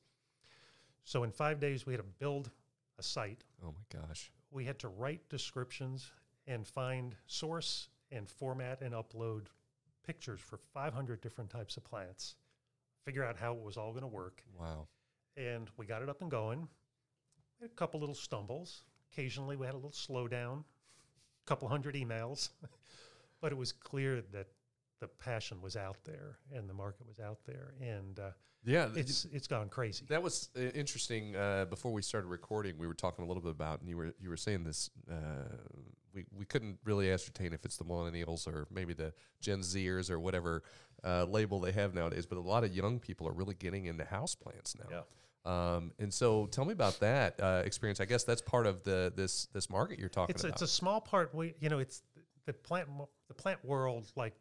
[1.04, 2.50] so in five days we had to build
[2.98, 4.32] a site Oh my gosh.
[4.50, 6.10] we had to write descriptions
[6.48, 9.46] and find source and format and upload
[10.04, 12.36] pictures for 500 different types of plants
[13.04, 14.42] figure out how it was all going to work.
[14.58, 14.86] Wow.
[15.36, 16.68] and we got it up and going.
[17.62, 18.84] A couple little stumbles.
[19.12, 22.50] Occasionally we had a little slowdown a couple hundred emails.
[23.40, 24.46] But it was clear that
[25.04, 28.30] the passion was out there and the market was out there and uh,
[28.64, 28.88] Yeah.
[28.96, 31.36] it's it's gone crazy That was uh, interesting.
[31.36, 34.14] Uh, before we started recording, we were talking a little bit about, and you were
[34.18, 34.90] you were saying this.
[35.10, 35.56] Uh,
[36.14, 40.18] we we couldn't really ascertain if it's the millennials or maybe the Gen Zers or
[40.18, 40.62] whatever
[41.04, 42.24] uh, label they have nowadays.
[42.26, 44.88] But a lot of young people are really getting into houseplants now.
[44.90, 45.02] yeah
[45.76, 48.00] Um, and so, tell me about that uh, experience.
[48.00, 50.54] I guess that's part of the this this market you're talking it's about.
[50.54, 51.34] it's a small part.
[51.34, 52.02] We you know it's
[52.46, 52.88] the plant
[53.28, 54.34] the plant world like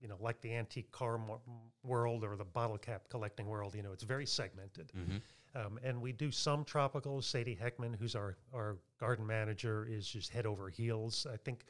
[0.00, 1.40] you know like the antique car mo-
[1.82, 3.74] world or the bottle cap collecting world.
[3.74, 4.92] You know it's very segmented.
[4.96, 5.20] Mhm.
[5.54, 7.24] Um, and we do some tropicals.
[7.24, 11.26] Sadie Heckman, who's our our garden manager, is just head over heels.
[11.32, 11.64] I think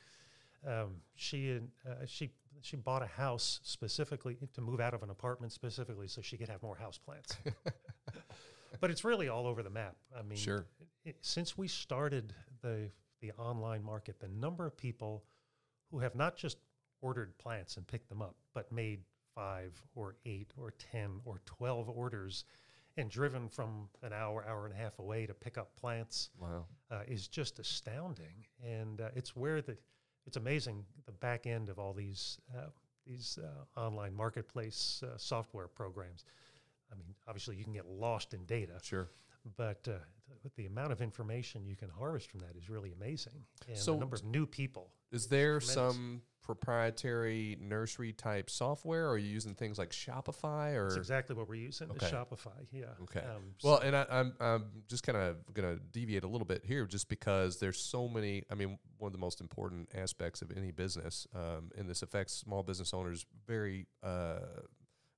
[0.66, 5.52] Um, she uh, she she bought a house specifically to move out of an apartment
[5.52, 7.36] specifically so she could have more house plants.
[8.80, 9.96] but it's really all over the map.
[10.18, 10.66] I mean, Sure.
[11.04, 15.24] it, since we started the the online market, the number of people
[15.90, 16.58] who have not just
[17.00, 19.00] ordered plants and picked them up, but made
[19.34, 22.44] five or eight or ten or twelve orders
[22.96, 26.64] and driven from an hour, hour and a half away to pick up plants Wow.
[26.90, 29.76] uh, is just astounding, and uh, it's where the
[30.26, 32.66] it's amazing the back end of all these uh,
[33.06, 36.24] these uh, online marketplace uh, software programs.
[36.92, 39.08] I mean, obviously you can get lost in data, Sure.
[39.57, 39.92] But uh,
[40.42, 43.92] th- the amount of information you can harvest from that is really amazing, and So
[43.94, 44.90] the number of new people.
[45.11, 45.74] Is there Tremendous.
[45.74, 49.07] some proprietary nursery type software?
[49.07, 50.85] Or are you using things like Shopify or?
[50.85, 51.90] That's exactly what we're using.
[51.90, 52.07] Okay.
[52.07, 52.85] Is Shopify, yeah.
[53.03, 53.20] Okay.
[53.20, 56.62] Um, Well, and I, I'm I'm just kind of going to deviate a little bit
[56.64, 58.44] here, just because there's so many.
[58.51, 62.35] I mean, one of the most important aspects of any business, um, and this affects
[62.35, 63.87] small business owners very.
[64.03, 64.38] Uh,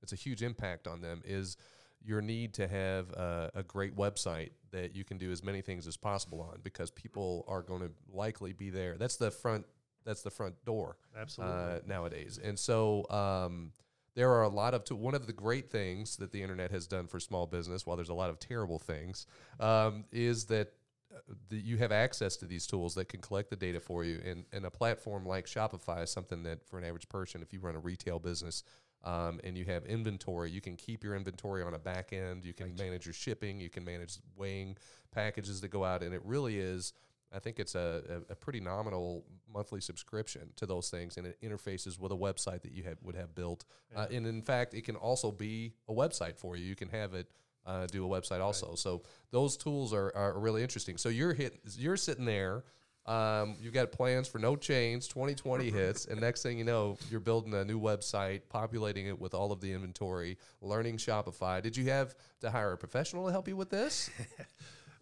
[0.03, 1.21] it's a huge impact on them.
[1.25, 1.57] Is
[2.05, 5.87] your need to have a, a great website that you can do as many things
[5.87, 8.97] as possible on, because people are going to likely be there.
[8.97, 9.67] That's the front.
[10.03, 11.57] That's the front door absolutely.
[11.57, 12.41] uh, nowadays.
[12.43, 13.73] And so um,
[14.15, 16.87] there are a lot of, to, one of the great things that the internet has
[16.87, 19.27] done for small business, while there's a lot of terrible things,
[19.61, 20.73] um, is that
[21.15, 21.19] uh,
[21.51, 24.23] the, you have access to these tools that can collect the data for you.
[24.25, 27.61] And, and a platform like Shopify is something that, for an average person, if you
[27.61, 28.65] run a retail business,
[29.05, 32.45] um, and you have inventory, you can keep your inventory on a back end.
[32.45, 33.61] You can manage your shipping.
[33.61, 34.77] You can manage weighing
[35.13, 36.93] packages that go out, and it really is.
[37.33, 41.39] I think it's a, a, a pretty nominal monthly subscription to those things, and it
[41.43, 43.65] interfaces with a website that you have, would have built.
[43.95, 46.65] Uh, and in fact, it can also be a website for you.
[46.65, 47.29] You can have it
[47.67, 48.75] uh, do a website also.
[48.75, 50.97] So those tools are, are really interesting.
[50.97, 52.65] So you're hit, you're sitting there.
[53.11, 55.09] Um, you've got plans for no change.
[55.09, 59.35] 2020 hits, and next thing you know, you're building a new website, populating it with
[59.35, 61.61] all of the inventory, learning Shopify.
[61.61, 64.11] Did you have to hire a professional to help you with this?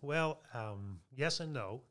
[0.01, 1.83] Well, um, yes and no.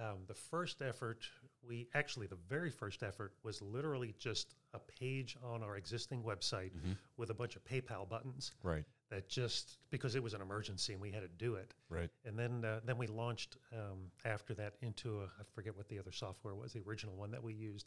[0.00, 1.20] Um, the first effort,
[1.66, 6.72] we actually, the very first effort was literally just a page on our existing website
[7.16, 11.02] with a bunch of PayPal buttons right, that just because it was an emergency and
[11.02, 11.74] we had to do it.
[11.88, 12.10] right.
[12.24, 15.98] And then, uh, then we launched um, after that into a, I forget what the
[15.98, 17.86] other software was, the original one that we used.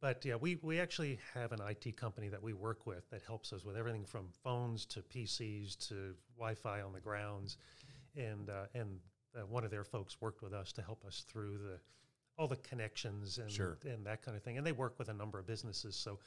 [0.00, 3.52] But yeah, we, we actually have an IT company that we work with that helps
[3.52, 7.56] us with everything from phones to PCs to Wi-Fi on the grounds,
[8.16, 8.98] and uh, and
[9.36, 11.78] uh, one of their folks worked with us to help us through the
[12.36, 13.78] all the connections and Sure.
[13.84, 14.58] and that kind of thing.
[14.58, 16.18] And they work with a number of businesses, so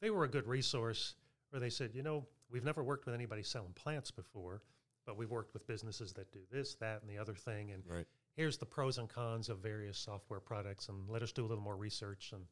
[0.00, 1.14] they were a good resource.
[1.48, 4.62] Where they said, you know, we've never worked with anybody selling plants before,
[5.06, 8.06] but we've worked with businesses that do this, that, and the other thing, and Right.
[8.36, 11.62] here's the pros and cons of various software products and let us do a little
[11.62, 12.32] more research.
[12.32, 12.46] And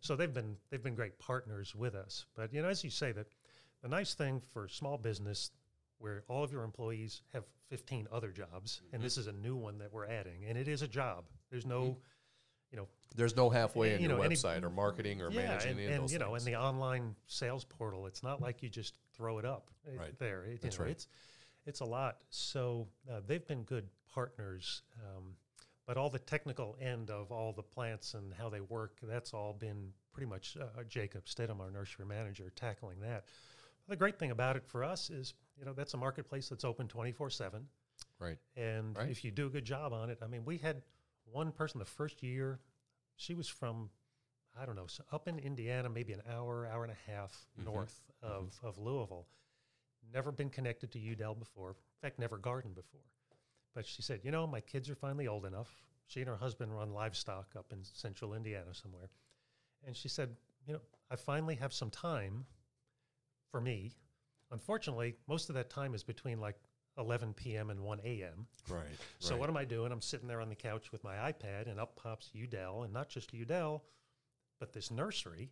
[0.00, 2.26] so they've been they've been great partners with us.
[2.34, 3.26] But you know as you say that
[3.82, 5.50] the nice thing for small business
[5.98, 9.02] where all of your employees have 15 other jobs and mm-hmm.
[9.02, 11.24] this is a new one that we're adding and it is a job.
[11.50, 12.00] There's no mm-hmm.
[12.70, 15.42] You know There's no halfway in You your know, any- website or marketing or yeah,
[15.46, 18.40] managing and, any of and those you know, in the online sales portal, it's not
[18.40, 20.18] like you just throw it up uh, Right.
[20.18, 20.44] there.
[20.44, 20.92] It, you That's know, right.
[20.92, 21.06] It's
[21.66, 22.18] it's a lot.
[22.30, 25.34] So uh, they've been good partners, um,
[25.86, 29.52] but all the technical end of all the plants and how they work, that's all
[29.54, 33.24] been pretty much uh, Jacob Stidham, our nursery manager, tackling that.
[33.88, 36.86] The great thing about it for us is, you know, that's a marketplace that's open
[36.88, 37.66] twenty four seven.
[38.18, 38.38] right.
[38.56, 39.10] And Right.
[39.10, 40.82] if you do a good job on it, I mean, we had
[41.30, 42.60] one person the first year,
[43.16, 43.90] she was from,
[44.58, 47.64] I don't know, so up in Indiana, maybe an hour, hour and a half Mhm.
[47.64, 49.26] north of, of Louisville.
[50.12, 51.70] Never been connected to Yew Dell before.
[51.70, 53.00] In fact, never gardened before.
[53.74, 55.84] But she said, you know, my kids are finally old enough.
[56.06, 59.10] She and her husband run livestock up in central Indiana somewhere.
[59.86, 62.46] And she said, you know, I finally have some time
[63.50, 63.96] for me.
[64.50, 66.56] Unfortunately, most of that time is between like
[66.98, 67.70] 11 p.m.
[67.70, 68.46] and 1 a.m.
[68.68, 68.82] Right.
[69.18, 69.92] So what am I doing?
[69.92, 72.92] I'm sitting there on the couch with my iPad, and up pops Yew Dell, and
[72.92, 73.84] not just Yew Dell,
[74.60, 75.50] but this nursery.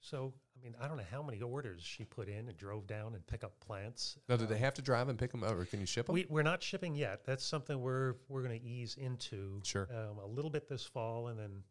[0.00, 3.14] So I mean, I don't know how many orders she put in and drove down
[3.14, 4.18] and pick up plants.
[4.28, 6.14] Now, do they have to drive and pick them up, or can you ship them?
[6.14, 7.24] We, we're not shipping yet.
[7.24, 9.88] That's something we're we're going to ease into Sure.
[9.92, 11.62] um, a little bit this fall, and then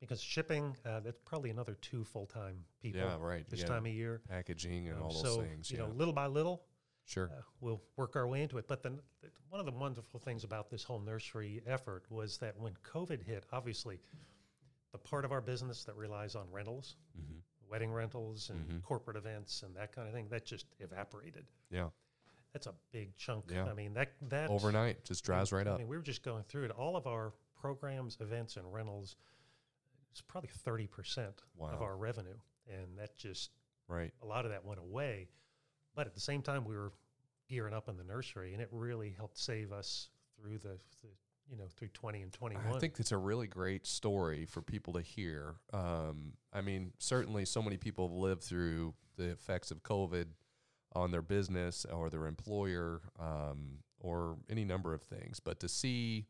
[0.00, 3.48] because shipping, uh, that's probably another two full time people yeah, right.
[3.50, 3.66] this yeah.
[3.66, 4.22] time of year.
[4.28, 5.70] packaging and Um, all those so things.
[5.70, 5.84] you yeah.
[5.86, 6.62] know, little by little,
[7.04, 7.30] sure.
[7.36, 8.66] uh, we'll work our way into it.
[8.68, 9.00] But then
[9.48, 13.44] one of the wonderful things about this whole nursery effort was that when COVID hit,
[13.52, 14.00] obviously,
[14.92, 18.82] the part of our business that relies on rentals, hmm wedding rentals, and Mhm.
[18.82, 21.46] corporate events and that kind of thing, that just evaporated.
[21.70, 21.90] Yeah.
[22.52, 23.46] That's a big chunk.
[23.50, 23.64] Yeah.
[23.64, 25.74] I mean, that that Overnight, just dries right I up.
[25.76, 26.70] I mean, we were just going through it.
[26.70, 29.16] All of our programs, events, and rentals
[30.12, 31.70] it's probably thirty percent Wow.
[31.70, 32.38] of our revenue,
[32.68, 33.50] and that just
[33.88, 34.12] Right.
[34.22, 35.28] a lot of that went away.
[35.94, 36.92] But at the same time, we were
[37.48, 41.08] gearing up in the nursery, and it really helped save us through the, the
[41.50, 42.74] you know through twenty and twenty one.
[42.74, 45.56] I think it's a really great story for people to hear.
[45.72, 50.26] Um, I mean, certainly, so many people have lived through the effects of COVID
[50.94, 55.40] on their business or their employer um, or any number of things.
[55.40, 56.26] But to see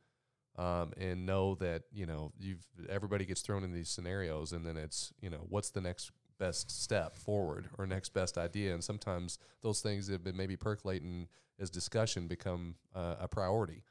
[0.56, 4.76] um, and know that you know you've everybody gets thrown in these scenarios, and then
[4.76, 9.38] it's you know what's the next best step forward or next best idea, and sometimes
[9.62, 11.28] those things that have been maybe percolating
[11.58, 13.82] as discussion become uh, a priority.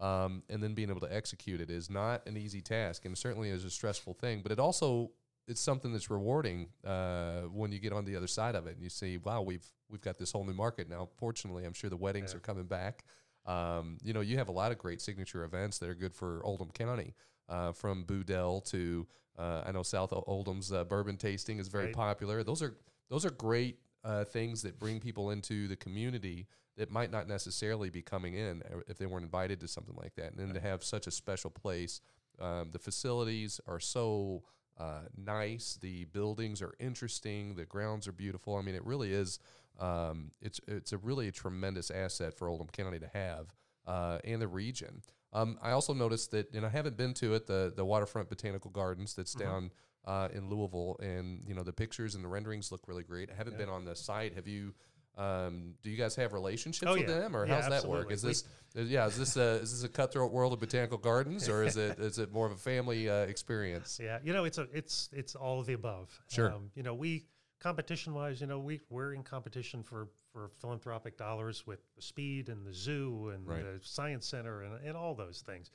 [0.00, 3.50] Um, and then being able to execute it is not an easy task and certainly
[3.50, 5.10] is a stressful thing but it also
[5.46, 8.82] it's something that's rewarding uh, when you get on the other side of it and
[8.82, 11.06] you see wow we've we've got this whole new market now.
[11.18, 12.38] Fortunately i'm sure the weddings Yeah.
[12.38, 13.04] are coming back.
[13.44, 16.40] Um, you know you have a lot of great signature events that are good for
[16.46, 17.14] oldham county
[17.50, 19.06] uh, from Boudel to
[19.40, 21.94] uh, I know South Oldham's uh, bourbon tasting is very Right.
[21.94, 22.44] popular.
[22.44, 22.76] Those are
[23.08, 27.90] those are great uh, things that bring people into the community that might not necessarily
[27.90, 30.32] be coming in uh, if they weren't invited to something like that.
[30.32, 32.00] And then to have such a special place,
[32.38, 34.42] um, the facilities are so
[34.78, 35.78] uh, nice.
[35.80, 37.54] The buildings are interesting.
[37.56, 38.56] The grounds are beautiful.
[38.56, 39.38] I mean, it really is.
[39.78, 43.54] Um, it's it's a really a tremendous asset for Oldham County to have
[43.86, 45.02] uh, and the region.
[45.32, 48.70] Um, I also noticed that, and I haven't been to it, the the Waterfront Botanical
[48.70, 49.38] Gardens that's Mhm.
[49.40, 49.70] down
[50.06, 53.30] uh, in Louisville, and you know the pictures and the renderings look really great.
[53.30, 53.58] I haven't Yeah.
[53.58, 54.34] been on the site.
[54.34, 54.74] Have you?
[55.16, 57.18] Um, do you guys have relationships Oh, with yeah.
[57.18, 58.10] them, or Yeah, how's that work?
[58.10, 61.48] Is this, is- yeah, is this a is this a cutthroat world of botanical gardens,
[61.48, 63.98] or is it is it more of a family uh, experience?
[64.02, 66.08] Yeah, you know, it's a it's it's all of the above.
[66.28, 66.52] Sure.
[66.52, 67.26] Um, you know, we
[67.58, 72.48] competition wise, you know, we we're in competition for for philanthropic dollars with the speed
[72.48, 73.62] and the zoo and Right.
[73.62, 75.70] the science center and, and all those things.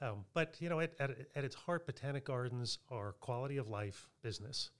[0.00, 4.08] Um, but you know, at, at at its heart, botanic gardens are quality of life
[4.22, 4.70] business,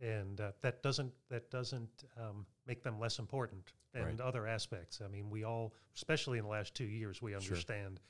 [0.00, 4.20] and uh, that doesn't that doesn't um, make them less important than Right.
[4.20, 5.00] other aspects.
[5.04, 8.00] I mean, we all, especially in the last two years, we understand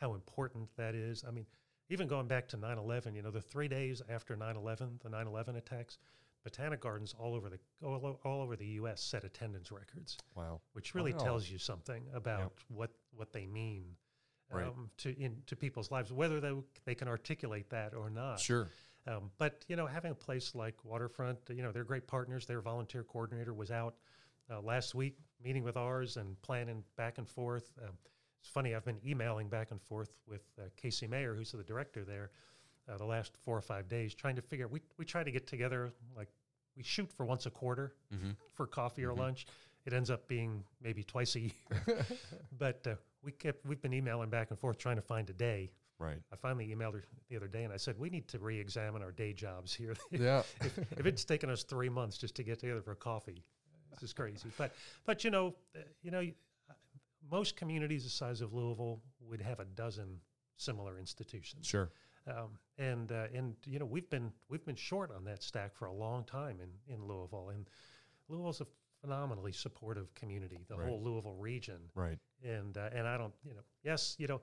[0.00, 1.24] how important that is.
[1.26, 1.46] I mean,
[1.88, 5.98] even going back to 9/11, you know, the three days after 9/11, the 9/11 attacks,
[6.44, 9.00] botanic gardens all over the all, all over the U.S.
[9.02, 11.18] set attendance records, Wow, which really Wow.
[11.18, 13.96] tells you something about what what they mean
[14.50, 14.66] Right.
[14.66, 16.52] um, to in to people's lives, whether they
[16.84, 18.40] they can articulate that or not.
[18.40, 18.68] sure,
[19.06, 22.46] Um, but you know, having a place like Waterfront, you know, they're great partners.
[22.46, 23.96] Their volunteer coordinator was out
[24.50, 27.72] uh, last week meeting with ours and planning back and forth.
[27.82, 27.90] Um,
[28.40, 32.04] it's funny, I've been emailing back and forth with uh, Kasey Maier, who's the director
[32.04, 32.30] there,
[32.88, 34.68] uh, the last four or five days, trying to figure.
[34.68, 36.28] We we try to get together like
[36.76, 39.18] we shoot for once a quarter hmm for coffee or Mhm.
[39.18, 39.46] lunch.
[39.84, 41.52] It ends up being maybe twice a year,
[42.58, 45.70] but uh, we kept we've been emailing back and forth trying to find a day.
[45.98, 48.58] right, I finally emailed her the other day and I said, we need to re
[48.58, 49.94] examine our day jobs here.
[50.10, 53.42] yeah, if, if it's taken us three months just to get together for coffee,
[53.90, 54.50] this is crazy.
[54.56, 54.72] But,
[55.06, 56.72] but you know, uh, you know, uh,
[57.30, 60.20] most communities the size of Louisville would have a dozen
[60.56, 61.66] similar institutions.
[61.66, 61.90] sure,
[62.28, 65.86] Um, and, uh, and, you know, we've been, we've been short on that stack for
[65.86, 67.50] a long time in, in Louisville.
[67.50, 67.68] And
[68.28, 68.66] Louisville's a
[69.00, 70.88] phenomenally supportive community, the Right.
[70.88, 74.40] whole Louisville region right, and uh, and I don't, you know, yes, you know,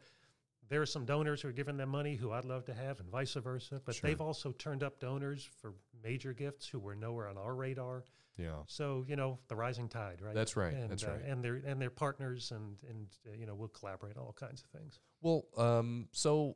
[0.70, 3.10] there are some donors who are giving them money who I'd love to have, and
[3.10, 3.82] vice versa.
[3.86, 4.10] But Sure.
[4.10, 5.74] they've also turned up donors for
[6.04, 8.06] major gifts who were nowhere on our radar.
[8.38, 10.34] yeah, So you know, the rising tide, right?
[10.34, 11.22] That's right, And, that's uh, right.
[11.26, 14.64] And they're and they're partners, and and uh, you know, we'll collaborate on all kinds
[14.64, 15.00] of things.
[15.22, 16.56] Well, um, so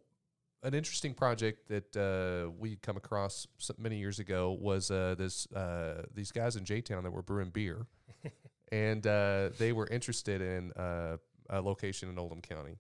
[0.63, 3.47] an interesting project that uh, we come across
[3.77, 7.49] many years ago was uh, this uh, these guys in J Town that were brewing
[7.49, 7.85] beer,
[8.71, 11.17] and uh, they were interested in uh,
[11.49, 12.77] a location in Oldham County,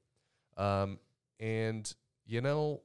[0.57, 0.99] um,
[1.39, 1.93] and
[2.25, 2.81] you know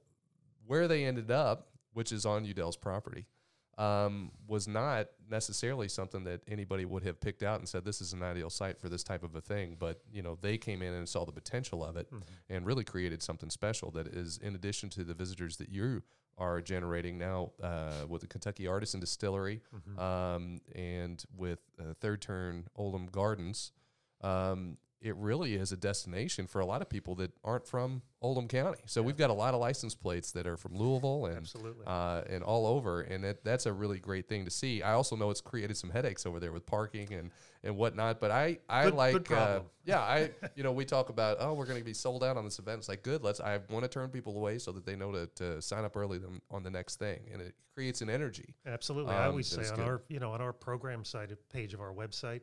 [0.66, 3.26] where they ended up, which is on Yew Dell's property.
[3.76, 8.12] Um, was not necessarily something that anybody would have picked out and said this is
[8.12, 9.76] an ideal site for this type of a thing.
[9.78, 12.08] But you know, they came in and saw the potential of it,
[12.48, 16.02] and really created something special that is in addition to the visitors that you
[16.38, 19.98] are generating now uh, with the Kentucky Artisan Distillery Mhm.
[20.00, 23.72] um, and with uh, Third Turn Oldham Gardens.
[24.20, 28.48] Um, it really is a destination for a lot of people that aren't from Oldham
[28.48, 28.78] County.
[28.86, 29.06] So Yeah.
[29.06, 31.84] we've got a lot of license plates that are from Louisville and Absolutely.
[31.86, 34.82] uh, and all over, and that's a really great thing to see.
[34.82, 37.30] I also know it's created some headaches over there with parking and,
[37.62, 41.10] and whatnot, but I I Good- like good uh, yeah I you know we talk
[41.10, 42.78] about oh we're going to be sold out on this event.
[42.78, 45.26] It's like good let's I want to turn people away so that they know to,
[45.34, 48.54] to sign up early them on the next thing, and it creates an energy.
[48.64, 49.12] Absolutely.
[49.12, 49.84] I Um, always say on good.
[49.84, 52.42] our, you know, on our program site page of our website,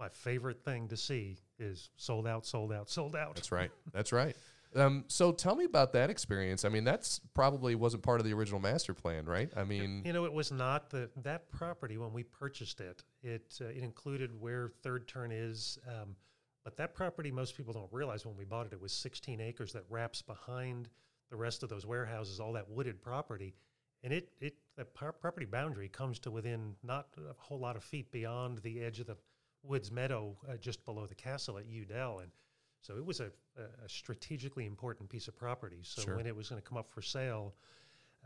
[0.00, 3.34] my favorite thing to see is sold out, sold out, sold out.
[3.34, 3.70] That's right.
[3.92, 4.36] That's right.
[4.76, 6.64] Um, so tell me about that experience.
[6.64, 9.50] I mean, that's probably wasn't part of the original master plan, right?
[9.56, 13.02] I mean, You know, it was not the that property when we purchased it.
[13.22, 16.14] It uh, it included where Third Turn is, um,
[16.62, 18.72] but that property most people don't realize when we bought it.
[18.72, 20.88] It was 16 acres that wraps behind
[21.30, 23.54] the rest of those warehouses, all that wooded property,
[24.04, 28.12] and it it the property boundary comes to within not a whole lot of feet
[28.12, 29.16] beyond the edge of the
[29.62, 32.30] woods meadow, uh, just below the castle at Yew Dell, and
[32.82, 35.80] so it was a, a, strategically important piece of property.
[35.82, 36.16] So Sure.
[36.16, 37.54] when it was going to come up for sale.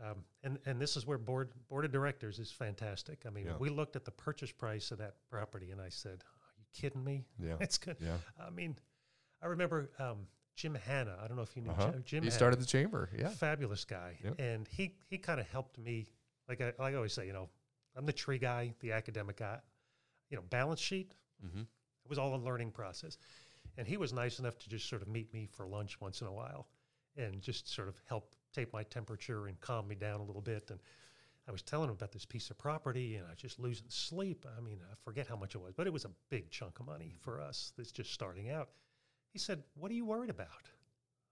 [0.03, 3.23] Um, and and this is where board board of directors is fantastic.
[3.25, 3.57] I mean, Yeah.
[3.57, 7.01] we looked at the purchase price of that property, and I said, "Are you kidding
[7.03, 7.25] me?
[7.39, 8.17] yeah, It's good." yeah.
[8.39, 8.77] I mean,
[9.41, 10.27] I remember um,
[10.57, 11.17] Jim Hanna.
[11.23, 11.91] I don't know if you knew Uh-huh.
[11.91, 12.03] Jim.
[12.05, 13.09] Jim He Hanna, started the chamber.
[13.17, 14.35] Yeah, fabulous guy, Yep.
[14.39, 16.07] and he he kind of helped me.
[16.49, 17.49] Like I, like I always say, you know,
[17.95, 19.59] I'm the tree guy, the academic guy.
[20.29, 21.15] You know, balance sheet.
[21.43, 21.61] Mm-hmm.
[21.61, 23.17] It was all a learning process.
[23.77, 26.27] And he was nice enough to just sort of meet me for lunch once in
[26.27, 26.67] a while
[27.17, 30.69] and just sort of help take my temperature and calm me down a little bit.
[30.69, 30.79] And
[31.47, 34.45] I was telling him about this piece of property and I was just losing sleep.
[34.57, 36.85] I mean, I forget how much it was, but it was a big chunk of
[36.85, 38.69] money for us that's just starting out.
[39.31, 40.69] He said, What are you worried about?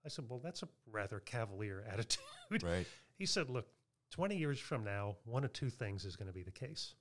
[0.06, 2.64] I said, Well, that's a rather cavalier attitude.
[2.64, 2.88] right.
[3.18, 3.68] He said, Look,
[4.12, 6.94] 20 years from now, one of two things is going to be the case.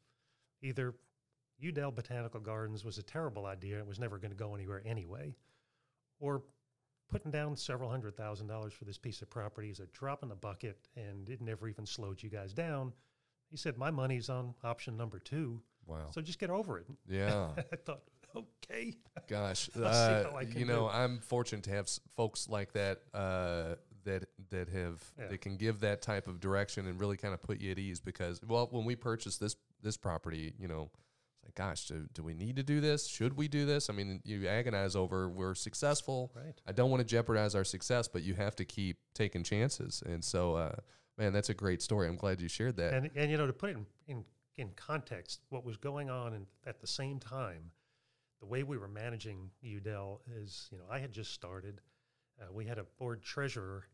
[0.62, 0.94] Either
[1.63, 4.83] Yew Dell Botanical Gardens was a terrible idea, it was never going to go anywhere
[4.85, 5.35] anyway,
[6.19, 6.43] or
[7.09, 10.29] putting down several hundred thousand dollars for this piece of property is a drop in
[10.29, 12.93] the bucket and it never even slowed you guys down.
[13.51, 16.07] He said, My money's on option number two, Wow.
[16.11, 16.87] so just get over it.
[17.09, 17.49] Yeah.
[17.73, 18.03] I thought,
[18.37, 18.95] okay.
[19.29, 20.95] Gosh, uh, how I can you know, do.
[20.95, 25.29] I'm fortunate to have folks like that uh, that that have Yeah.
[25.29, 28.01] that can give that type of direction and really kind of put you at ease.
[28.01, 30.91] Because well, when we purchased this this property, you know,
[31.45, 33.07] like, gosh, do, do we need to do this?
[33.07, 33.90] Should we do this?
[33.90, 36.32] I mean, you agonize over we're successful.
[36.34, 36.55] Right.
[36.66, 40.03] I don't want to jeopardize our success, but you have to keep taking chances.
[40.07, 40.76] And so, uh,
[41.18, 42.09] man, that's a great story.
[42.09, 42.95] I'm glad you shared that.
[42.95, 44.24] And, and you know, to put it in, in,
[44.57, 47.70] in context, what was going on in, at the same time,
[48.40, 51.80] the way we were managing Yew Dell is, you know, I had just started.
[52.40, 53.86] Uh, we had a board treasurer,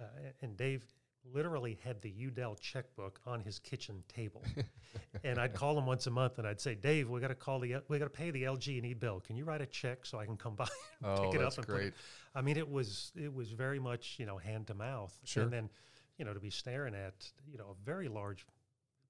[0.00, 0.04] uh,
[0.42, 0.84] and Dave
[1.32, 4.42] literally had the Yew Dell checkbook on his kitchen table.
[5.24, 7.60] and I'd call him once a month, and I'd say, Dave, we got to call
[7.60, 9.20] the, we got to pay the LG and E bill.
[9.20, 10.68] Can you write a check so I can come by
[11.02, 11.86] and oh, pick it up and put great.
[11.88, 11.94] it?
[12.34, 15.16] I mean, it was it was very much you know hand to mouth.
[15.24, 15.44] Sure.
[15.44, 15.70] And then,
[16.18, 18.46] you know, to be staring at you know a very large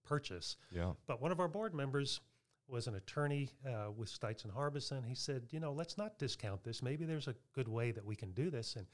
[0.05, 0.57] purchase.
[0.71, 0.93] Yeah.
[1.07, 2.21] But one of our board members
[2.69, 5.03] was an attorney uh, with Stites and Harbison.
[5.03, 6.83] He said, you know, let's not discount this.
[6.83, 8.77] Maybe there's a good way that we can do this.
[8.77, 8.87] And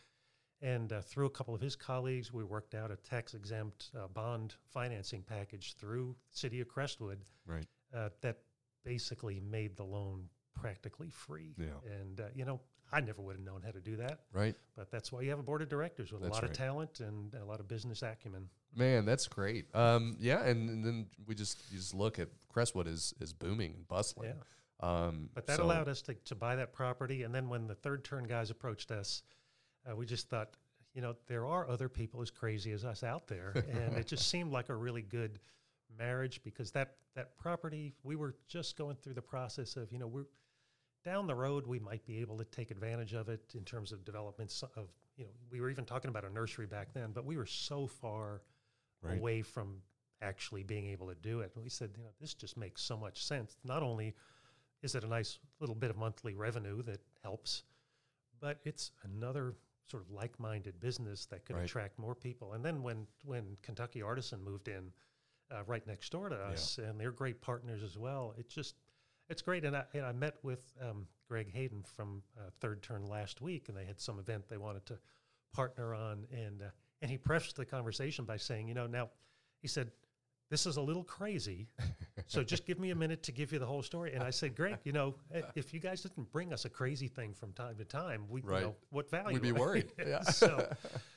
[0.63, 4.09] and uh, through a couple of his colleagues, we worked out a tax exempt uh,
[4.09, 7.67] bond financing package through City of Crestwood Right.
[7.97, 8.39] uh, that
[8.85, 11.55] basically made the loan practically free.
[11.59, 11.67] Yeah.
[12.01, 12.61] And uh, you know,
[12.93, 14.21] I never would have known how to do that.
[14.33, 14.55] Right.
[14.77, 16.51] But that's why you have a board of directors with That's a lot right.
[16.51, 18.49] of talent and a lot of business acumen.
[18.75, 19.67] Man, that's great.
[19.75, 23.75] Um, yeah, and, and then we just you just look at Crestwood is is booming
[23.75, 24.31] and bustling.
[24.31, 24.35] Yeah.
[24.83, 27.23] Um, But that so- allowed us to, to buy that property.
[27.23, 29.23] And then when the third turn guys approached us,
[29.89, 30.57] uh, we just thought,
[30.95, 33.53] you know, there are other people as crazy as us out there.
[33.73, 35.39] and it just seemed like a really good
[35.99, 40.07] marriage because that, that property, we were just going through the process of, you know,
[40.07, 40.27] we're
[41.05, 44.05] down the road, we might be able to take advantage of it in terms of
[44.05, 47.37] developments of, you know, we were even talking about a nursery back then, but we
[47.37, 48.43] were so far
[49.03, 49.17] Right.
[49.19, 49.81] away from
[50.21, 51.53] actually being able to do it.
[51.55, 53.57] And we said, you know, this just makes so much sense.
[53.65, 54.15] Not only
[54.83, 57.63] is it a nice little bit of monthly revenue that helps,
[58.41, 59.55] but it's another
[59.91, 61.65] sort of like-minded business that could Right.
[61.65, 62.53] attract more people.
[62.55, 64.93] And then when when Kentucky Artisan moved in
[65.51, 68.77] uh, right next door to us, and they're great partners as well, it just
[69.29, 69.65] it's great.
[69.65, 73.69] And I, and I met with um, Greg Hayden from uh, Third Turn last week,
[73.69, 74.99] and they had some event they wanted to
[75.53, 76.71] partner on, and uh,
[77.03, 79.11] and he prefaced the conversation by saying, you know, now
[79.61, 79.91] he said.
[80.51, 81.69] This is a little crazy,
[82.27, 84.13] so just give me a minute to give you the whole story.
[84.15, 87.07] And I said, "Great, you know, eh, if you guys didn't bring us a crazy
[87.07, 88.59] thing from time to time, we, Right.
[88.61, 89.35] you know, what value?
[89.35, 89.93] We'd be worried.
[90.05, 90.23] Yeah.
[90.23, 90.69] so,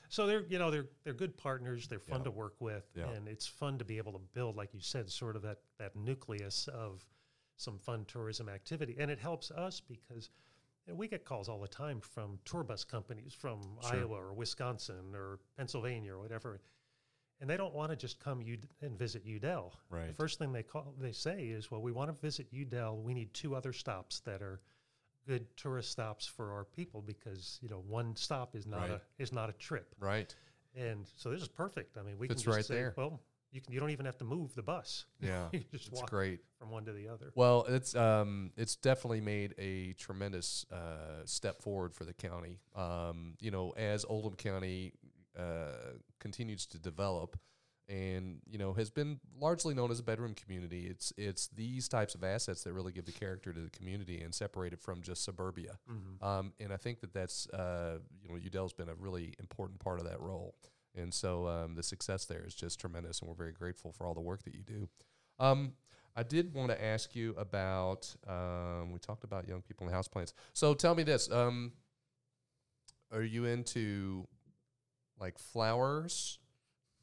[0.09, 1.87] so they're, you know, they're they're good partners.
[1.87, 2.25] They're fun Yeah.
[2.25, 3.09] to work with, Yeah.
[3.09, 5.95] and it's fun to be able to build, like you said, sort of that that
[5.95, 7.03] nucleus of
[7.57, 10.29] some fun tourism activity, and it helps us because.
[10.85, 13.99] you know, we get calls all the time from tour bus companies from Sure.
[14.01, 16.59] Iowa or Wisconsin or Pennsylvania or whatever,
[17.43, 19.73] and they don't want to just come U- and visit Yew Dell.
[19.91, 20.15] The Right.
[20.15, 22.97] first thing they call they say is, "Well, we want to visit Yew Dell.
[22.97, 24.61] We need two other stops that are
[25.27, 28.91] good tourist stops for our people because you know one stop is not Right.
[28.91, 30.33] a is not a trip." Right.
[30.73, 31.97] And so this is perfect.
[31.97, 32.93] I mean, we Fits can just right say, there.
[32.95, 33.21] "Well,
[33.51, 35.05] you can you don't even have to move the bus.
[35.19, 36.39] Yeah, you just it's walk great.
[36.57, 37.33] from one to the other.
[37.35, 42.61] Well, it's um, it's definitely made a tremendous uh, step forward for the county.
[42.73, 44.93] Um, you know, as Oldham County
[45.37, 47.37] uh, continues to develop,
[47.89, 50.87] and you know has been largely known as a bedroom community.
[50.87, 54.33] It's it's these types of assets that really give the character to the community and
[54.33, 55.77] separate it from just suburbia.
[55.89, 56.23] Mhm.
[56.25, 59.79] Um, and I think that that's uh, you know Yew Dell's been a really important
[59.79, 60.55] part of that role.
[60.95, 64.13] And so um, the success there is just tremendous, and we're very grateful for all
[64.13, 64.87] the work that you do.
[65.39, 65.73] Um,
[66.15, 68.15] I did want to ask you about.
[68.27, 70.33] Um, we talked about young people and houseplants.
[70.53, 71.73] So tell me this: um,
[73.11, 74.27] Are you into
[75.19, 76.39] like flowers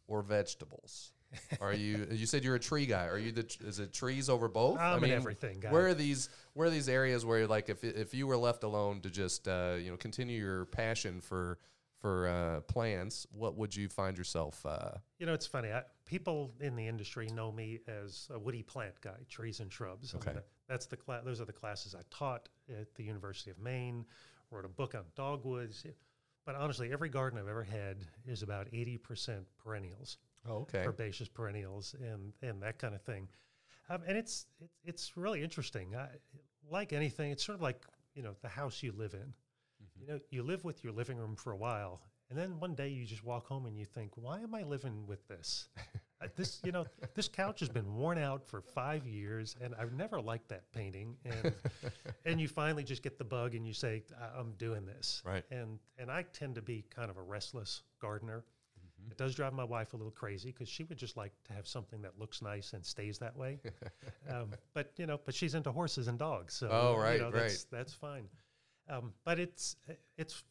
[0.06, 1.12] or vegetables?
[1.60, 2.08] Are you?
[2.10, 3.06] You said you're a tree guy.
[3.06, 3.46] Are you the?
[3.60, 4.78] Is it trees over both?
[4.80, 5.70] I'm an everything guy.
[5.70, 6.28] Where are these?
[6.54, 9.76] Where are these areas where, like, if if you were left alone to just, uh,
[9.80, 11.58] you know, continue your passion for
[12.00, 14.64] for uh, plants, what would you find yourself?
[14.66, 15.70] Uh, You know, it's funny.
[15.70, 20.14] I, people in the industry know me as a woody plant guy, trees and shrubs.
[20.14, 20.32] I mean, Okay.
[20.36, 24.06] that- that's the cla- those are the classes I taught at the University of Maine.
[24.50, 25.84] Wrote a book on dogwoods.
[26.50, 30.84] But honestly, every garden I've ever had is about eighty percent perennials, oh, okay.
[30.84, 33.28] herbaceous perennials, and and that kind of thing.
[33.88, 35.94] Um, and it's it's it's really interesting.
[35.94, 36.08] I,
[36.68, 37.86] like anything, it's sort of like
[38.16, 39.32] you know the house you live in.
[39.94, 42.88] You know, you live with your living room for a while, and then one day
[42.88, 45.68] you just walk home and you think, "Why am I living with this?
[46.22, 49.92] Uh, this, you know, this couch has been worn out for five years, and I've
[49.92, 51.54] never liked that painting." And
[52.26, 55.44] and you finally just get the bug, and you say, "I- "I'm doing this." Right.
[55.50, 58.44] And and I tend to be kind of a restless gardener.
[58.78, 59.12] Mm-hmm.
[59.12, 61.66] It does drive my wife a little crazy because she would just like to have
[61.66, 63.58] something that looks nice and stays that way.
[64.28, 67.30] um, but you know, but she's into horses and dogs, so Oh, you right, know,
[67.30, 67.42] right.
[67.42, 68.28] That's, that's fine.
[68.88, 69.76] Um, but it's
[70.18, 70.42] it's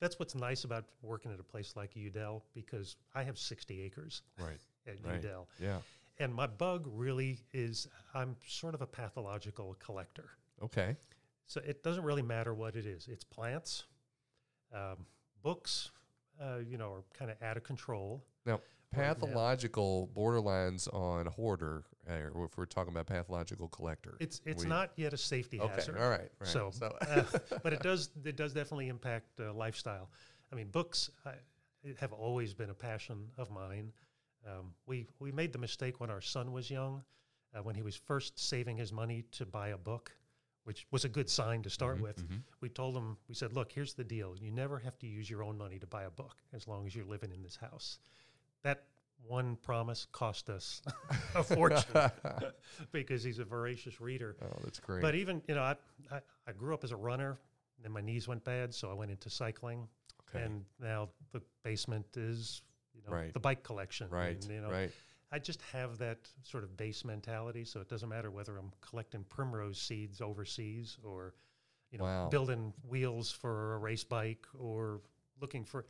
[0.00, 3.82] that's what's nice about working at a place like Yew Dell because I have sixty
[3.82, 4.58] acres Right.
[4.86, 5.14] at Right.
[5.16, 5.78] Yew Dell, Yeah.
[6.18, 10.30] and my bug really is I'm sort of a pathological collector.
[10.62, 10.96] Okay.
[11.46, 13.06] So it doesn't really matter what it is.
[13.08, 13.84] It's plants,
[14.74, 15.06] um,
[15.42, 15.90] books,
[16.40, 18.24] uh, you know, are kind of out of control.
[18.44, 18.60] Now,
[18.92, 24.16] pathological borderlines on hoarder, or if we're talking about pathological collector.
[24.20, 25.74] It's it's We- not yet a safety okay.
[25.74, 25.98] hazard.
[25.98, 26.30] All right.
[26.40, 26.48] right.
[26.48, 27.24] So, uh,
[27.62, 30.10] but it does it does definitely impact uh, lifestyle.
[30.52, 31.32] I mean, books uh,
[31.98, 33.92] have always been a passion of mine.
[34.46, 37.02] Um, we we made the mistake when our son was young,
[37.54, 40.12] uh, when he was first saving his money to buy a book,
[40.64, 42.28] which was a good sign to start Mhm, with.
[42.28, 42.42] mhm.
[42.60, 45.42] We told him, we said, look, here's the deal: you never have to use your
[45.42, 47.98] own money to buy a book as long as you're living in this house.
[48.62, 48.84] That
[49.28, 50.82] one promise cost us
[51.34, 52.10] a fortune
[52.92, 54.36] because he's a voracious reader.
[54.42, 55.02] oh, that's great.
[55.02, 55.76] But even you know, I,
[56.10, 57.38] I I grew up as a runner,
[57.82, 59.88] then my knees went bad, so I went into cycling,
[60.28, 60.44] okay.
[60.44, 62.62] and now the basement is
[62.94, 63.32] you know Right.
[63.32, 64.08] the bike collection.
[64.10, 64.42] right.
[64.42, 64.90] and, you know, right.
[65.32, 69.24] I just have that sort of base mentality, so it doesn't matter whether I'm collecting
[69.24, 71.34] primrose seeds overseas or
[71.90, 72.28] you know Wow.
[72.28, 75.00] building wheels for a race bike or
[75.40, 75.84] looking for.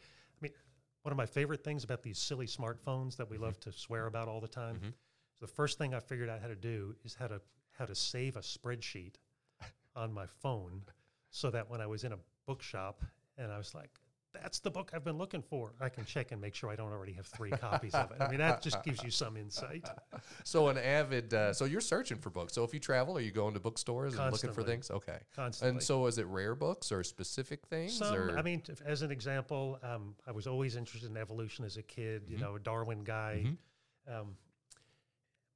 [1.06, 4.26] One of my favorite things about these silly smartphones that we love to swear about
[4.26, 4.80] all the time.
[4.80, 4.92] Mhm.
[5.34, 7.40] So the first thing I figured out how to do is how to
[7.70, 9.14] how to save a spreadsheet
[9.94, 10.84] on my phone,
[11.30, 13.04] so that when I was in a bookshop
[13.36, 14.00] and I was like,
[14.42, 16.92] "That's the book I've been looking for," I can check and make sure I don't
[16.92, 18.20] already have three copies of it.
[18.20, 19.88] I mean, that just gives you some insight.
[20.44, 21.34] So an avid.
[21.34, 22.52] Uh, so you're searching for books.
[22.54, 24.90] So if you travel, are you going to bookstores and looking for things?
[24.90, 25.18] Okay.
[25.34, 25.70] Constantly.
[25.76, 27.98] And so is it rare books or specific things?
[27.98, 28.38] Some, or?
[28.38, 31.82] I mean, t- as an example, um, I was always interested in evolution as a
[31.82, 32.24] kid.
[32.28, 32.40] You Mhm.
[32.40, 33.44] know, a Darwin guy.
[33.44, 33.56] Mhm.
[34.20, 34.36] Um,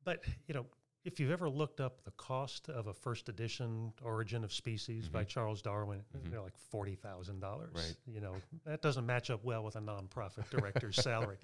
[0.04, 0.66] but you know,
[1.04, 5.24] if you've ever looked up the cost of a first edition Origin of Species by
[5.24, 5.28] Mhm.
[5.28, 6.30] Charles Darwin, Mhm.
[6.30, 7.72] they're like forty thousand dollars.
[7.74, 7.96] Right.
[8.06, 11.38] You know, that doesn't match up well with a nonprofit director's salary.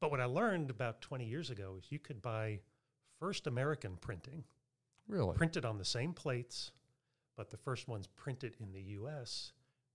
[0.00, 2.60] But what I learned about twenty years ago is you could buy
[3.18, 4.44] first American printing,
[5.06, 5.36] really?
[5.36, 6.72] printed on the same plates,
[7.36, 9.52] but the first one's printed in the U.S.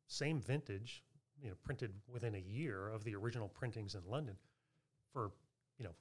[0.08, 1.04] Same vintage,
[1.40, 4.38] you know, printed within a year of the original printings in London,
[5.12, 5.32] for
[5.78, 5.94] you know,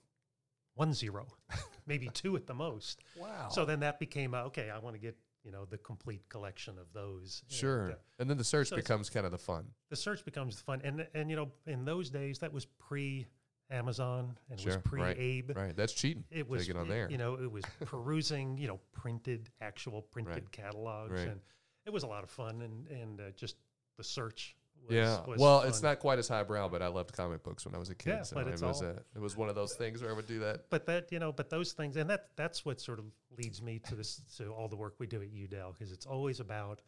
[0.77, 1.27] one zero,
[1.87, 3.01] maybe two at the most.
[3.19, 3.49] Wow.
[3.51, 4.71] So then that became uh, okay.
[4.71, 7.43] I want to get you know the complete collection of those.
[7.49, 7.91] and, sure.
[7.93, 9.67] uh, and then the search so becomes kind of the fun.
[9.91, 13.27] the search becomes the fun, and and you know, in those days that was pre
[13.71, 15.51] Amazon and Sure, was pre Abe.
[15.57, 15.77] Right.
[15.77, 16.25] That's cheating.
[16.31, 17.11] It was get on there.
[17.11, 20.53] You know, it was perusing, you know, printed, actual printed Right.
[20.53, 21.29] catalogs, Right.
[21.29, 21.41] and
[21.85, 22.63] it was a lot of fun.
[22.63, 23.57] And and uh, just
[23.97, 24.57] the search.
[24.89, 25.19] Yeah.
[25.27, 27.95] well, it's not quite as highbrow, but I loved comic books when I was a
[27.95, 28.11] kid.
[28.11, 30.11] Yeah, so but it it's was all- a, it was one of those things where
[30.11, 30.71] I would do that.
[30.71, 33.07] But that you know, but those things, and that that's what sort of
[33.37, 36.07] leads me to this to all the work we do at Yew Dell because it's
[36.07, 36.83] always about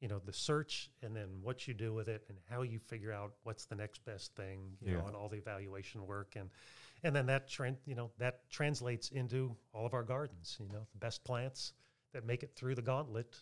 [0.00, 3.12] you know the search and then what you do with it and how you figure
[3.12, 6.50] out what's the next best thing you know and all the evaluation work and
[7.04, 10.56] and then that trend, you know, that translates into all of our gardens.
[10.58, 11.74] You know, the best plants
[12.14, 13.36] that make it through the gauntlet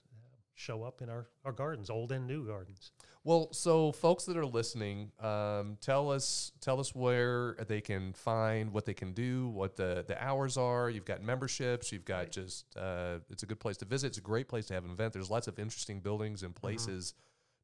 [0.55, 2.93] show up in our, our gardens, old and new gardens.
[3.25, 8.73] Well, so folks that are listening, um, tell us tell us where they can find
[8.73, 10.91] what they can do, what the the hours are.
[10.91, 11.93] You've got memberships.
[11.93, 14.09] You've got just uh, it's a good place to visit.
[14.09, 15.13] It's a great place to have an event.
[15.13, 17.15] There's lots of interesting buildings and places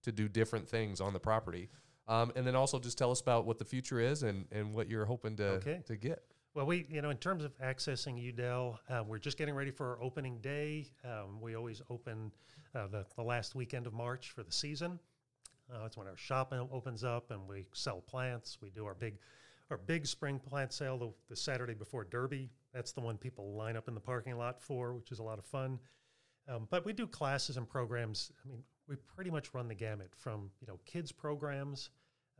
[0.05, 1.69] to do different things on the property.
[2.07, 4.89] Um, and then also just tell us about what the future is and, and what
[4.89, 5.83] you're hoping to Okay.
[5.87, 6.23] to get.
[6.55, 9.71] Well, we, you know, in terms of accessing Yew Dell, uh, we're just getting ready
[9.71, 10.91] for our opening day.
[11.05, 12.33] Um, we always open
[12.79, 14.99] uh, the, the last weekend of March for the season.
[15.73, 18.59] Uh, that's when our shop opens up and we sell plants.
[18.63, 19.19] We do our big,
[19.71, 22.51] our big spring plant sale the, the Saturday before Derby.
[22.73, 25.39] That's the one people line up in the parking lot for, which is a lot
[25.39, 25.79] of fun.
[26.49, 28.33] Um, but we do classes and programs.
[28.45, 31.91] I mean, we pretty much run the gamut from you know kids programs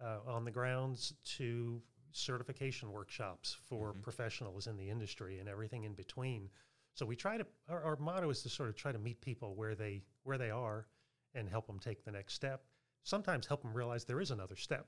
[0.03, 1.83] uh, on the grounds to
[2.13, 6.49] certification workshops for professionals in the industry and everything in between.
[6.95, 9.55] So we try to our, our motto is to sort of try to meet people
[9.55, 10.87] where they where they are
[11.35, 12.63] and help them take the next step.
[13.03, 14.87] Sometimes help them realize there is another step,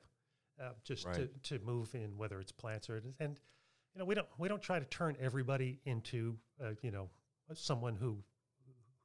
[0.62, 1.42] uh, just to, Right.
[1.44, 3.40] to move in whether it's plants or and
[3.94, 7.08] you know we don't we don't try to turn everybody into uh, you know
[7.54, 8.22] someone who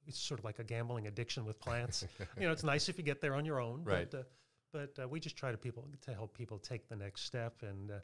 [0.06, 2.06] it's sort of like a gambling addiction with plants.
[2.40, 4.12] you know, it's nice if you get there on your own, Right.
[4.12, 4.24] but uh,
[4.72, 7.90] but uh, we just try to people to help people take the next step, and
[7.90, 8.00] uh,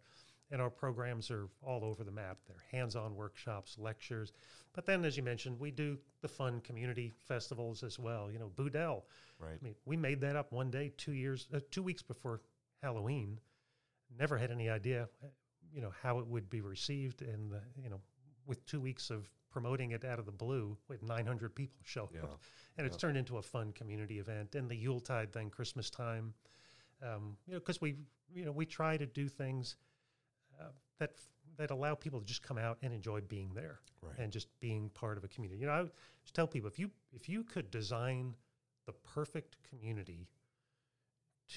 [0.52, 2.38] and our programs are all over the map.
[2.48, 4.34] They're hands-on workshops, lectures,
[4.74, 8.30] but then as you mentioned, we do the fun community festivals as well.
[8.32, 9.04] You know, Boudel.
[9.40, 9.58] Right.
[9.60, 12.42] I mean, we made that up one day, two years, uh, two weeks before
[12.82, 13.40] Halloween.
[14.20, 15.08] Never had any idea,
[15.74, 18.02] you know, how it would be received, and the, you know,
[18.46, 22.24] with two weeks of promoting it out of the blue, with 900 people show Yeah.
[22.24, 22.42] up,
[22.78, 24.56] and it's turned into a fun community event.
[24.56, 26.34] And the Yuletide thing, Christmas time,
[27.02, 27.98] um, you know, because we,
[28.34, 29.76] you know, we try to do things
[30.62, 30.66] uh,
[31.00, 31.12] that
[31.58, 34.18] that allow people to just come out and enjoy being there Right.
[34.18, 35.60] and just being part of a community.
[35.62, 35.84] You know, I
[36.24, 38.36] just tell people if you if you could design
[38.86, 40.28] the perfect community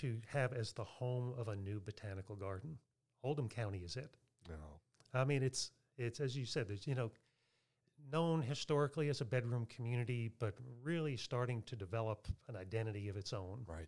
[0.01, 2.79] to have as the home of a new botanical garden,
[3.23, 4.17] Oldham County is it.
[4.49, 4.57] No.
[5.15, 7.11] I mean, it's it's as you said, there's you know,
[8.13, 13.33] known historically as a bedroom community, but really starting to develop an identity of its
[13.33, 13.65] own.
[13.67, 13.87] Right.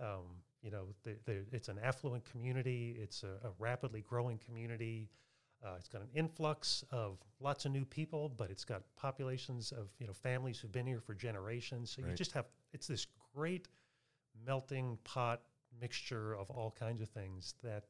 [0.00, 2.96] Um, you know, the, the, it's an affluent community.
[2.98, 5.10] It's a, a rapidly growing community.
[5.64, 9.88] Uh, it's got an influx of lots of new people, but it's got populations of
[9.98, 11.90] you know families who've been here for generations.
[11.90, 13.68] So you just have it's this great
[14.44, 15.42] melting pot
[15.80, 17.84] mixture of all kinds of things that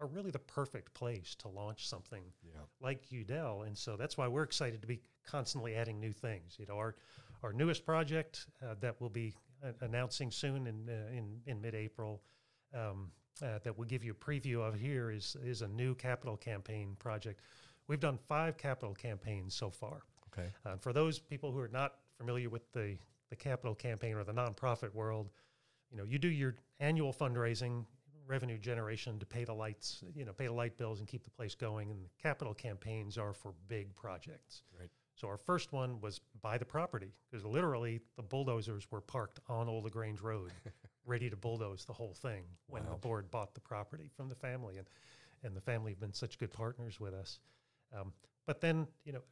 [0.00, 2.60] are really the perfect place to launch something Yeah.
[2.80, 6.56] like Yew Dell, and so that's why we're excited to be constantly adding new things.
[6.58, 6.96] You know, our
[7.42, 9.34] our newest project uh, that we'll be
[9.80, 12.22] announcing soon in uh, in in mid-April
[12.74, 13.10] um,
[13.42, 16.96] uh, that we'll give you a preview of here is is a new capital campaign
[16.98, 17.40] project.
[17.88, 20.02] We've done five capital campaigns so far.
[20.32, 20.48] Okay.
[20.64, 22.96] Uh, for those people who are not familiar with the
[23.30, 25.30] the capital campaign or the nonprofit world,
[25.90, 27.84] you know, you do your annual fundraising,
[28.26, 31.30] revenue generation to pay the lights, you know, pay the light bills and keep the
[31.30, 31.90] place going.
[31.90, 34.62] And the capital campaigns are for big projects.
[34.78, 34.90] Right.
[35.14, 39.68] So our first one was buy the property because literally the bulldozers were parked on
[39.68, 40.50] Old Lagrange Road,
[41.06, 42.90] ready to bulldoze the whole thing when Wow.
[42.90, 44.88] the board bought the property from the family, and
[45.44, 47.40] and the family have been such good partners with us.
[47.96, 48.12] Um,
[48.46, 49.22] but then you know,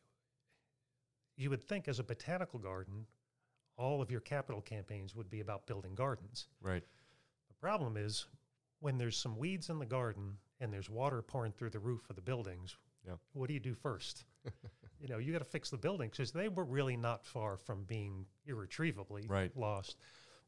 [1.37, 3.07] you would think as a botanical garden,
[3.77, 6.49] all of your capital campaigns would be about building gardens.
[6.61, 6.83] Right.
[7.49, 8.27] The problem is
[8.81, 12.17] when there's some weeds in the garden and there's water pouring through the roof of
[12.17, 12.77] the buildings.
[13.07, 13.15] Yeah.
[13.33, 14.25] What do you do first?
[15.01, 17.85] you know, you got to fix the buildings because they were really not far from
[17.85, 19.55] being irretrievably Right.
[19.57, 19.97] lost.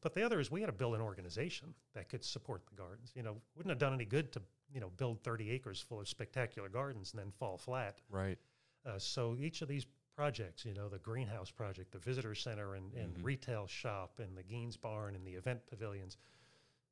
[0.01, 3.11] But the other is we had to build an organization that could support the gardens.
[3.15, 4.41] You know, wouldn't have done any good to
[4.73, 8.01] you know build 30 acres full of spectacular gardens and then fall flat.
[8.09, 8.37] Right.
[8.85, 9.85] Uh, so each of these
[10.15, 13.23] projects, you know, the greenhouse project, the visitor center and, and Mhm.
[13.23, 16.17] retail shop and the Gheens barn and the event pavilions,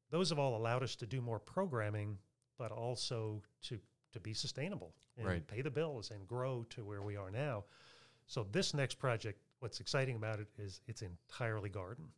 [0.09, 2.17] those have all allowed us to do more programming,
[2.57, 3.79] but also to,
[4.13, 5.47] to be sustainable and Right.
[5.47, 7.65] pay the bills and grow to where we are now.
[8.27, 12.11] So this next project, what's exciting about it is it's entirely garden.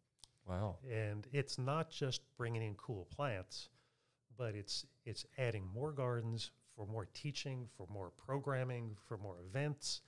[0.46, 0.78] Wow.
[0.90, 3.70] And it's not just bringing in cool plants,
[4.38, 10.02] but it's it's adding more gardens for more teaching, for more programming, for more events.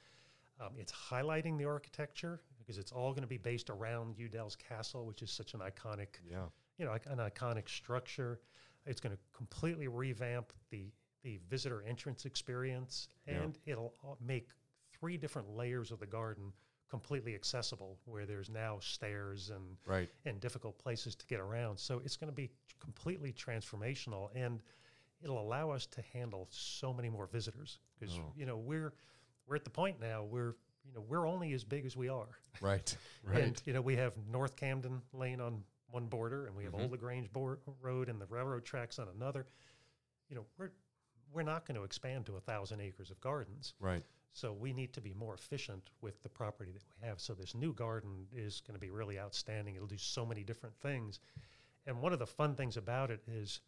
[0.60, 4.56] Um, it's highlighting the architecture because it's all going to be based around Yew Dell's
[4.56, 6.48] castle, which is such an iconic, Yeah.
[6.78, 8.40] you know, an iconic structure.
[8.86, 10.92] It's going to completely revamp the
[11.26, 13.42] the visitor entrance experience, Yeah.
[13.42, 14.50] and it'll make
[14.94, 16.54] three different layers of the garden
[16.88, 20.10] completely accessible, where there's now stairs and Right.
[20.26, 21.78] and difficult places to get around.
[21.80, 24.30] So it's going to be completely transformational.
[24.36, 24.62] And
[25.24, 28.32] it'll allow us to handle so many more visitors because Oh.
[28.38, 28.94] you know we're
[29.48, 32.30] we're at the point now where you know we're only as big as we are.
[32.62, 32.96] Right.
[33.24, 33.44] Right.
[33.44, 36.82] And you know we have North Camden Lane on one border, and we have Mhm.
[36.82, 39.48] Old Lagrange board, Road and the railroad tracks on another.
[40.30, 40.72] You know we're
[41.32, 43.74] we're not going to expand to a thousand acres of gardens.
[43.80, 44.04] right.
[44.32, 47.22] So we need to be more efficient with the property that we have.
[47.22, 49.76] So this new garden is going to be really outstanding.
[49.76, 51.22] It'll do so many different things.
[51.88, 53.62] And one of the fun things about it is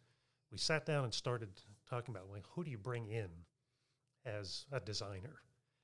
[0.52, 1.48] we sat down and started
[1.88, 3.30] talking about like who do you bring in
[4.26, 5.40] as a designer?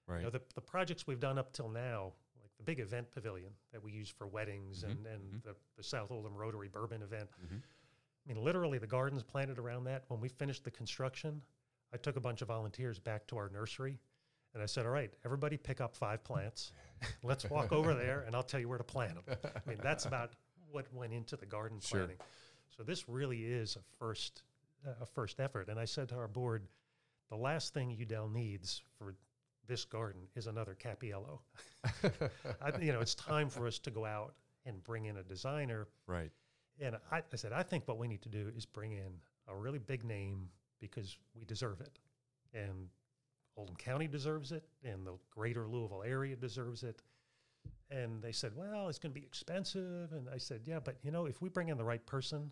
[0.07, 0.19] Right.
[0.19, 2.13] You know, the, the projects we've done up till now,
[2.43, 5.43] like the big event pavilion that we use for weddings Mhm, and, and mhm.
[5.45, 7.31] the, the South Oldham Rotary Bourbon event.
[7.43, 7.57] Mhm.
[7.63, 10.05] I mean, literally the gardens planted around that.
[10.09, 11.41] When we finished the construction,
[11.95, 14.01] I took a bunch of volunteers back to our nursery
[14.53, 16.73] and I said, all right, everybody pick up five plants.
[17.23, 19.37] Let's walk over there and I'll tell you where to plant them.
[19.45, 20.33] I mean, that's about
[20.71, 22.27] what went into the garden Sure.
[22.77, 24.43] So this really is a first,
[24.85, 25.69] uh, a first effort.
[25.69, 26.67] And I said to our board,
[27.31, 29.15] the last thing Yew Dell needs for
[29.69, 31.39] this garden is another Cappiello.
[32.61, 34.35] I, you know, it's time for us to go out
[34.67, 35.87] and bring in a designer.
[36.07, 36.31] right.
[36.81, 39.13] And I, I said, I think what we need to do is bring in
[39.47, 40.49] a really big name
[40.81, 41.99] because we deserve it.
[42.53, 42.89] And
[43.57, 47.03] Oldham County deserves it, and the greater Louisville area deserves it.
[47.91, 50.13] And they said, well, it's going to be expensive.
[50.13, 52.51] And I said, yeah, but you know, if we bring in the right person,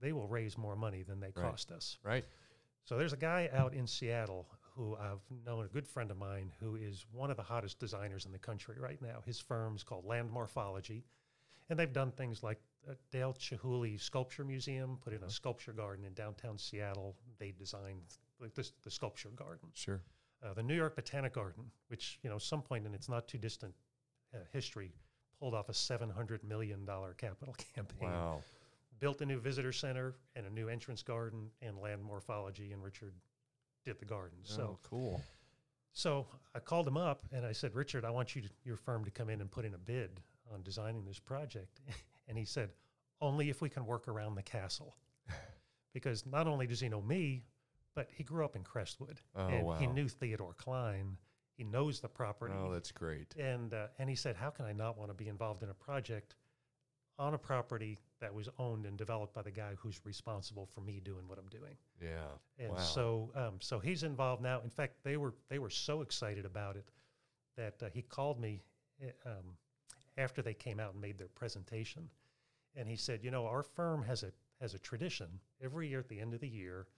[0.00, 1.50] they will raise more money than they Right.
[1.50, 1.98] cost us.
[2.02, 2.24] Right.
[2.84, 6.52] So there's a guy out in Seattle who I've known, a good friend of mine,
[6.60, 9.20] who is one of the hottest designers in the country right now.
[9.26, 11.04] His firm's called Land Morphology,
[11.68, 12.60] and they've done things like
[13.10, 17.16] Dale Chihuly Sculpture Museum put in a sculpture garden in downtown Seattle.
[17.38, 18.02] They designed
[18.40, 19.68] like this, the sculpture garden.
[19.74, 20.00] Sure.
[20.44, 23.38] Uh, the New York Botanic Garden, which you know, some point in its not too
[23.38, 23.74] distant
[24.34, 24.92] uh, history,
[25.40, 28.42] pulled off a seven hundred million dollar capital campaign Wow.
[29.00, 33.14] built a new visitor center and a new entrance garden and land morphology and richard
[33.84, 35.22] did the garden so oh, cool.
[35.92, 36.26] so
[36.56, 39.10] i called him up and i said richard i want you to, your firm to
[39.12, 40.20] come in and put in a bid
[40.52, 41.80] on designing this project
[42.28, 42.70] and he said
[43.20, 44.94] only if we can work around the castle
[45.92, 47.42] because not only does he know me
[47.94, 51.16] but he grew up in crestwood Oh, and he knew theodore klein
[51.56, 53.34] he knows the property Oh, that's great.
[53.36, 55.74] and uh, and he said, "How can I not want to be involved in a
[55.74, 56.36] project
[57.18, 61.00] on a property that was owned and developed by the guy who's responsible for me
[61.00, 62.28] doing what I'm doing?" Yeah.
[62.60, 62.78] And wow.
[62.78, 64.60] so um, so he's involved now.
[64.62, 66.86] In fact, they were they were so excited about it
[67.56, 68.62] that uh, he called me
[69.02, 69.56] uh, um,
[70.18, 72.10] after they came out and made their presentation,
[72.74, 75.40] and he said, "You know, our firm has a has a tradition.
[75.62, 76.88] Every year at the end of the year,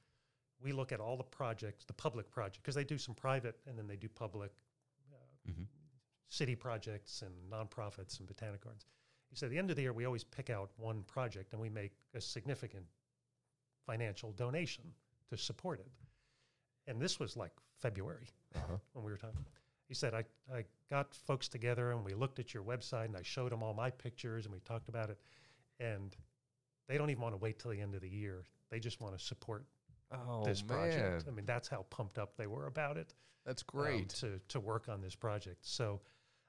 [0.60, 3.78] we look at all the projects, the public projects, because they do some private and
[3.78, 4.50] then they do public
[5.46, 5.66] Mhm.
[6.28, 8.86] city projects and nonprofits and botanic gardens.
[9.28, 11.60] He said, at the end of the year, we always pick out one project and
[11.60, 12.86] we make a significant
[13.84, 14.94] financial donation
[15.28, 15.90] to support it.
[16.86, 18.78] And this was like February Uh-huh.
[18.92, 19.44] when we were talking.
[19.90, 20.22] He said, I,
[20.54, 23.74] I got folks together and we looked at your website and I showed them all
[23.74, 25.18] my pictures and we talked about it.
[25.80, 26.16] And
[26.88, 28.44] they don't even want to wait till the end of the year.
[28.70, 29.64] They just want to support
[30.12, 31.24] Oh this man, project.
[31.26, 33.14] I mean, that's how pumped up they were about it
[33.44, 34.08] that's um, great.
[34.10, 35.58] to to work on this project.
[35.62, 36.00] So,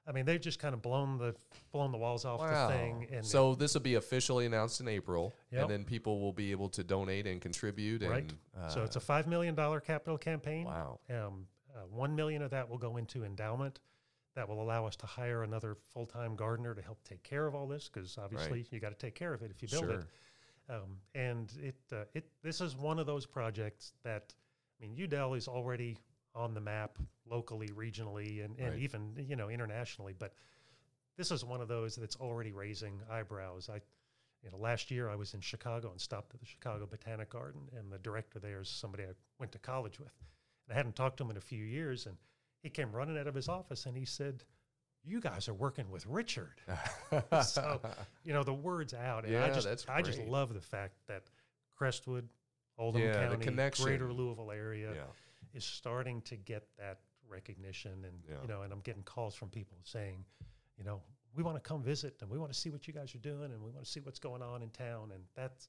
[0.06, 1.34] I mean, they've just kind of blown the
[1.72, 2.68] blown the walls off wow.
[2.68, 3.08] the thing.
[3.12, 5.62] And so this will be officially announced in April, Yep.
[5.62, 8.02] and then people will be able to donate and contribute.
[8.02, 8.22] Right.
[8.22, 10.64] And, uh, so it's a five million dollar capital campaign.
[10.64, 11.00] wow.
[11.10, 13.80] Um, uh, one million of that will go into endowment.
[14.34, 17.54] That will allow us to hire another full time gardener to help take care of
[17.54, 20.00] all this because obviously you got to take care of it if you build sure.
[20.00, 20.04] it.
[20.70, 24.32] Um, and it uh, it this is one of those projects that
[24.80, 25.98] I mean Yew Dell is already
[26.34, 26.96] on the map
[27.26, 28.78] locally, regionally, and, and Right.
[28.78, 30.14] even you know internationally.
[30.18, 30.32] But
[31.18, 33.68] this is one of those that's already raising eyebrows.
[33.68, 33.80] I
[34.42, 37.68] you know last year I was in Chicago and stopped at the Chicago Botanic Garden,
[37.76, 40.14] and the director there is somebody I went to college with.
[40.68, 42.16] And I hadn't talked to him in a few years, and
[42.62, 44.44] he came running out of his office and he said.
[45.04, 46.60] You guys are working with Richard
[47.44, 47.80] so
[48.22, 51.24] you know the words out and i just that's i just love the fact that
[51.76, 52.28] crestwood
[52.78, 55.00] oldham Yeah, the county greater louisville area yeah.
[55.54, 58.36] is starting to get that recognition and Yeah.
[58.42, 60.24] you know and i'm getting calls from people saying
[60.78, 61.02] you know
[61.34, 63.50] we want to come visit and we want to see what you guys are doing
[63.52, 65.68] and we want to see what's going on in town and that's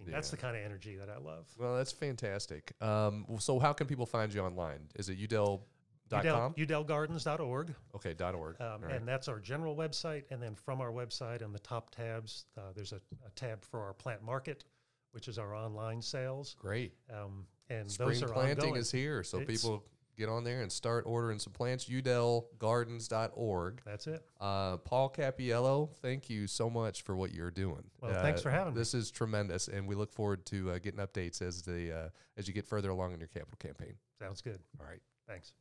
[0.00, 2.72] I mean, that's the kind of energy that i love Well, that's fantastic.
[2.82, 4.88] Um, so how can people find you online?
[4.96, 6.54] Is it yewdell.com?
[6.56, 8.60] Udell, yewdellgardens.org Okay, dot .org.
[8.60, 8.94] Um, right.
[8.94, 10.24] And that's our general website.
[10.30, 13.80] And then from our website in the top tabs, uh, there's a, a tab for
[13.80, 14.64] our plant market,
[15.12, 16.56] which is our online sales.
[16.58, 16.94] Great.
[17.10, 18.80] Um, and Spring those are planting ongoing.
[18.80, 19.84] is here, so It's- people
[20.16, 21.86] get on there and start ordering some plants.
[21.86, 23.80] YewDellGardens.org.
[23.84, 24.24] That's it.
[24.40, 27.84] Uh, Paul Cappiello, thank you so much for what you're doing.
[28.00, 28.78] Well, thanks Uh, for having me.
[28.78, 32.48] This is tremendous, and we look forward to uh, getting updates as the uh, as
[32.48, 33.94] you get further along in your capital campaign.
[34.18, 34.60] Sounds good.
[34.80, 35.00] All right.
[35.26, 35.52] Thanks.